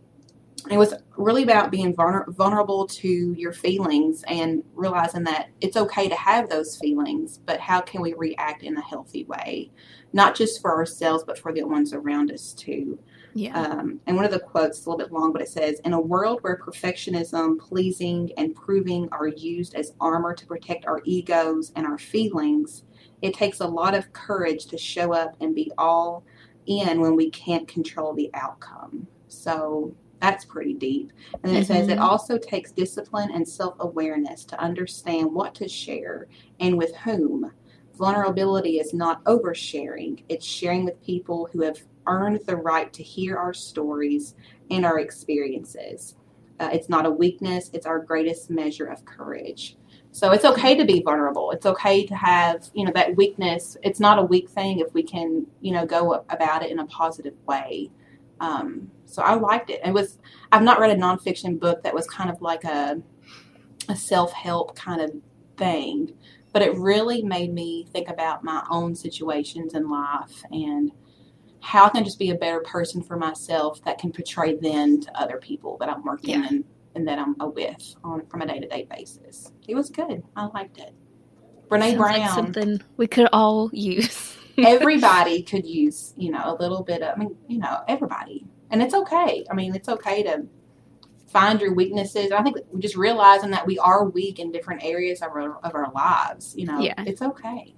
it 0.71 0.77
was 0.77 0.93
really 1.17 1.45
about 1.45 1.71
being 1.71 1.95
vulner- 1.95 2.27
vulnerable 2.35 2.87
to 2.87 3.33
your 3.39 3.53
feelings 3.53 4.25
and 4.27 4.63
realizing 4.75 5.23
that 5.25 5.51
it's 5.61 5.77
okay 5.77 6.09
to 6.09 6.15
have 6.17 6.49
those 6.49 6.77
feelings, 6.77 7.39
but 7.47 7.61
how 7.61 7.81
can 7.81 8.03
we 8.03 8.13
react 8.15 8.63
in 8.65 8.77
a 8.77 8.83
healthy 8.83 9.25
way, 9.25 9.71
not 10.13 10.35
just 10.35 10.61
for 10.61 10.75
ourselves, 10.77 11.23
but 11.27 11.39
for 11.39 11.53
the 11.53 11.63
ones 11.63 11.93
around 11.95 12.31
us 12.33 12.53
too. 12.53 12.99
Yeah. 13.35 13.61
Um, 13.61 14.01
and 14.07 14.17
one 14.17 14.25
of 14.25 14.31
the 14.31 14.41
quotes 14.41 14.79
is 14.79 14.87
a 14.87 14.91
little 14.91 15.05
bit 15.05 15.13
long, 15.13 15.33
but 15.33 15.43
it 15.43 15.49
says, 15.49 15.81
In 15.85 15.93
a 15.93 16.01
world 16.01 16.41
where 16.43 16.57
perfectionism, 16.57 17.59
pleasing, 17.59 18.31
and 18.37 18.55
proving 18.55 19.09
are 19.13 19.29
used 19.29 19.75
as 19.75 19.93
armor 20.01 20.35
to 20.35 20.47
protect 20.47 20.87
our 20.87 21.01
egos 21.05 21.73
and 21.77 21.87
our 21.87 21.99
feelings, 21.99 22.85
it 23.23 23.35
takes 23.35 23.61
a 23.61 23.67
lot 23.67 23.95
of 23.95 24.13
courage 24.13 24.67
to 24.67 24.79
show 24.79 25.13
up 25.13 25.37
and 25.41 25.55
be 25.55 25.71
all 25.79 26.25
in 26.67 27.01
when 27.01 27.17
we 27.17 27.31
can't 27.31 27.67
control 27.67 28.15
the 28.15 28.31
outcome. 28.35 29.07
So 29.29 29.95
that's 30.21 30.45
pretty 30.45 30.75
deep. 30.75 31.13
And 31.43 31.53
then 31.53 31.63
it 31.63 31.67
says, 31.67 31.89
It 31.89 31.99
also 31.99 32.39
takes 32.39 32.73
discipline 32.73 33.31
and 33.33 33.47
self 33.47 33.77
awareness 33.81 34.45
to 34.47 34.61
understand 34.61 35.33
what 35.33 35.55
to 35.57 35.69
share 35.69 36.29
and 36.61 36.77
with 36.77 36.95
whom. 36.97 37.53
Vulnerability 37.97 38.79
is 38.79 38.95
not 38.95 39.25
oversharing, 39.25 40.23
it's 40.29 40.47
sharing 40.47 40.85
with 40.85 41.03
people 41.03 41.49
who 41.53 41.63
have 41.63 41.83
earned 42.09 42.41
the 42.47 42.57
right 42.57 42.93
to 42.93 43.03
hear 43.03 43.37
our 43.37 43.55
stories 43.55 44.35
and 44.71 44.85
our 44.85 44.99
experiences. 44.99 46.17
Uh, 46.59 46.71
it's 46.73 46.89
not 46.89 47.07
a 47.07 47.11
weakness, 47.11 47.71
it's 47.73 47.87
our 47.87 48.01
greatest 48.01 48.51
measure 48.51 48.87
of 48.87 49.05
courage. 49.05 49.77
So 50.11 50.33
it's 50.33 50.45
okay 50.45 50.75
to 50.75 50.85
be 50.85 51.03
vulnerable. 51.03 51.51
It's 51.53 51.67
okay 51.67 52.05
to 52.07 52.17
have, 52.17 52.69
you 52.75 52.85
know, 52.85 52.93
that 52.95 53.15
weakness. 53.17 53.77
It's 53.83 54.01
not 54.01 54.19
a 54.19 54.23
weak 54.23 54.49
thing 54.49 54.81
if 54.81 54.93
we 54.95 55.03
can, 55.03 55.47
you 55.61 55.73
know, 55.73 55.87
go 55.87 56.25
about 56.31 56.65
it 56.65 56.71
in 56.71 56.79
a 56.79 56.87
positive 56.87 57.35
way. 57.47 57.91
Um, 58.41 58.91
so 59.05 59.23
I 59.23 59.35
liked 59.35 59.71
it. 59.71 59.81
It 59.85 59.93
was, 59.93 60.19
I've 60.51 60.63
not 60.63 60.81
read 60.81 60.91
a 60.91 61.01
nonfiction 61.01 61.61
book 61.61 61.83
that 61.83 61.95
was 61.95 62.07
kind 62.07 62.31
of 62.31 62.41
like 62.41 62.65
a, 62.65 63.01
a 63.89 63.97
self 63.97 64.33
help 64.33 64.75
kind 64.75 65.01
of 65.01 65.13
thing, 65.57 66.15
but 66.53 66.63
it 66.63 66.75
really 66.77 67.23
made 67.23 67.53
me 67.53 67.87
think 67.93 68.09
about 68.09 68.45
my 68.45 68.65
own 68.71 68.95
situations 68.95 69.75
in 69.75 69.89
life 69.89 70.43
and 70.51 70.91
how 71.61 71.87
I 71.87 71.89
can 71.91 72.05
just 72.05 72.19
be 72.19 72.31
a 72.31 72.35
better 72.35 72.61
person 72.61 73.03
for 73.03 73.17
myself 73.17 73.83
that 73.85 73.99
can 73.99 74.13
portray 74.13 74.57
then 74.57 75.01
to 75.01 75.21
other 75.21 75.39
people 75.39 75.77
that 75.81 75.89
I'm 75.89 76.05
working 76.05 76.31
Yeah. 76.41 76.47
and, 76.49 76.65
and 76.95 77.07
that 77.09 77.19
I'm 77.19 77.35
uh, 77.41 77.49
with 77.49 77.95
on 78.05 78.25
from 78.27 78.43
a 78.43 78.47
day 78.47 78.61
to 78.61 78.69
day 78.69 78.87
basis. 78.91 79.53
It 79.67 79.75
was 79.75 79.91
good. 79.91 80.23
I 80.37 80.47
liked 80.47 80.79
it. 80.79 80.93
Brene 81.69 81.81
Sounds 81.83 81.97
Brown. 81.97 82.21
like 82.21 82.31
something 82.31 82.81
we 82.97 83.07
could 83.07 83.29
all 83.33 83.71
use. 83.73 84.37
everybody 84.59 85.43
could 85.43 85.67
use, 85.67 86.15
you 86.17 86.31
know, 86.31 86.43
a 86.45 86.55
little 86.61 86.83
bit 86.83 87.03
of, 87.03 87.15
I 87.15 87.19
mean, 87.19 87.37
you 87.47 87.59
know, 87.59 87.81
everybody. 87.89 88.47
And 88.71 88.83
it's 88.83 88.95
okay. 88.95 89.45
I 89.51 89.55
mean, 89.55 89.75
it's 89.75 89.89
okay 89.89 90.23
to 90.25 90.47
find 91.29 91.61
your 91.61 91.75
weaknesses. 91.75 92.33
I 92.33 92.43
think 92.43 92.57
just 92.79 92.97
realizing 92.97 93.51
that 93.51 93.67
we 93.67 93.79
are 93.79 94.05
weak 94.09 94.39
in 94.39 94.51
different 94.51 94.83
areas 94.83 95.21
of 95.23 95.29
our, 95.33 95.59
of 95.59 95.75
our 95.75 95.93
lives, 95.93 96.55
you 96.57 96.65
know, 96.67 96.81
Yeah. 96.81 96.95
it's 97.07 97.21
okay. 97.23 97.75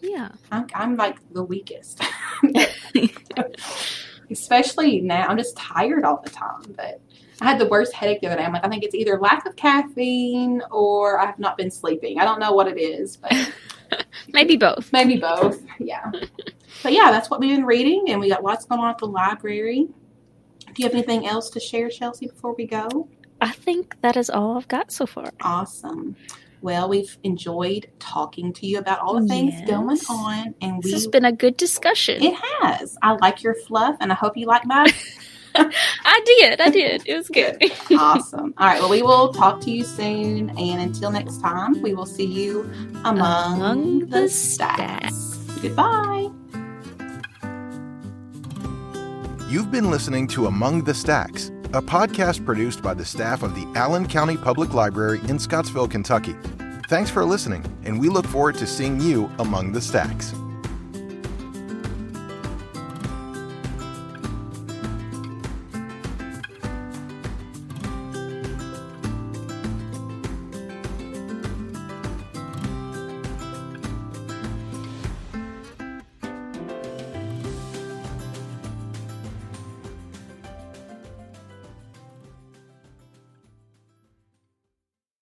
Yeah. 0.00 0.30
I'm, 0.50 0.66
I'm 0.74 0.96
like 0.96 1.16
the 1.32 1.42
weakest. 1.42 2.02
Especially 4.30 5.00
now, 5.00 5.26
I'm 5.28 5.38
just 5.38 5.56
tired 5.56 6.04
all 6.04 6.20
the 6.22 6.30
time. 6.30 6.62
But 6.76 7.00
I 7.40 7.44
had 7.44 7.58
the 7.58 7.66
worst 7.68 7.92
headache 7.92 8.20
the 8.20 8.26
other 8.28 8.36
day. 8.36 8.44
I'm 8.44 8.52
like, 8.52 8.64
I 8.64 8.68
think 8.68 8.82
it's 8.82 8.94
either 8.94 9.18
lack 9.20 9.46
of 9.46 9.56
caffeine 9.56 10.62
or 10.70 11.20
I 11.20 11.26
have 11.26 11.38
not 11.38 11.56
been 11.56 11.70
sleeping. 11.70 12.18
I 12.18 12.24
don't 12.24 12.40
know 12.40 12.52
what 12.52 12.66
it 12.66 12.78
is, 12.78 13.16
but 13.16 13.32
Maybe 14.32 14.56
both. 14.56 14.92
maybe 14.92 15.16
both. 15.16 15.62
Yeah. 15.78 16.10
But 16.82 16.92
yeah, 16.92 17.10
that's 17.10 17.30
what 17.30 17.38
we've 17.40 17.54
been 17.54 17.64
reading, 17.64 18.06
and 18.08 18.20
we 18.20 18.28
got 18.28 18.42
lots 18.42 18.64
going 18.64 18.80
on 18.80 18.90
at 18.90 18.98
the 18.98 19.06
library. 19.06 19.86
Do 20.66 20.72
you 20.82 20.84
have 20.84 20.94
anything 20.94 21.26
else 21.26 21.48
to 21.50 21.60
share, 21.60 21.88
Chelsea, 21.88 22.26
before 22.26 22.54
we 22.54 22.66
go? 22.66 23.08
I 23.40 23.52
think 23.52 24.00
that 24.02 24.16
is 24.16 24.28
all 24.28 24.56
I've 24.56 24.68
got 24.68 24.90
so 24.90 25.06
far. 25.06 25.30
Awesome. 25.40 26.16
Well, 26.62 26.88
we've 26.88 27.16
enjoyed 27.22 27.88
talking 27.98 28.52
to 28.54 28.66
you 28.66 28.78
about 28.78 29.00
all 29.00 29.20
the 29.20 29.26
things 29.28 29.54
going 29.68 29.98
on, 30.08 30.54
and 30.60 30.82
This 30.82 30.86
we 30.86 30.92
has 30.92 31.06
been 31.06 31.24
a 31.24 31.32
good 31.32 31.56
discussion. 31.56 32.22
It 32.22 32.34
has. 32.60 32.96
I 33.02 33.12
like 33.12 33.42
your 33.42 33.54
fluff, 33.54 33.96
and 34.00 34.10
I 34.10 34.14
hope 34.14 34.36
you 34.36 34.46
like 34.46 34.64
mine. 34.66 34.90
I 35.58 36.22
did. 36.26 36.60
I 36.60 36.70
did. 36.70 37.02
It 37.06 37.16
was 37.16 37.28
good. 37.28 37.62
awesome. 37.98 38.52
All 38.58 38.66
right. 38.66 38.80
Well, 38.80 38.90
we 38.90 39.02
will 39.02 39.32
talk 39.32 39.60
to 39.62 39.70
you 39.70 39.84
soon. 39.84 40.50
And 40.50 40.80
until 40.82 41.10
next 41.10 41.40
time, 41.40 41.80
we 41.80 41.94
will 41.94 42.04
see 42.06 42.26
you 42.26 42.70
among, 43.04 43.60
Among 43.60 43.98
the 44.00 44.22
the 44.22 44.28
stacks. 44.28 45.36
Goodbye. 45.62 46.28
You've 49.48 49.70
been 49.70 49.90
listening 49.90 50.26
to 50.28 50.46
Among 50.46 50.82
the 50.84 50.92
Stacks, 50.92 51.50
a 51.76 51.82
podcast 51.82 52.42
produced 52.46 52.82
by 52.82 52.94
the 52.94 53.04
staff 53.04 53.42
of 53.42 53.54
the 53.54 53.70
Allen 53.78 54.08
County 54.08 54.34
Public 54.34 54.72
Library 54.72 55.20
in 55.28 55.38
Scottsville, 55.38 55.86
Kentucky. 55.86 56.34
Thanks 56.88 57.10
for 57.10 57.22
listening, 57.22 57.66
and 57.84 58.00
we 58.00 58.08
look 58.08 58.24
forward 58.24 58.56
to 58.56 58.66
seeing 58.66 58.98
you 58.98 59.30
among 59.40 59.72
the 59.72 59.80
stacks. 59.82 60.32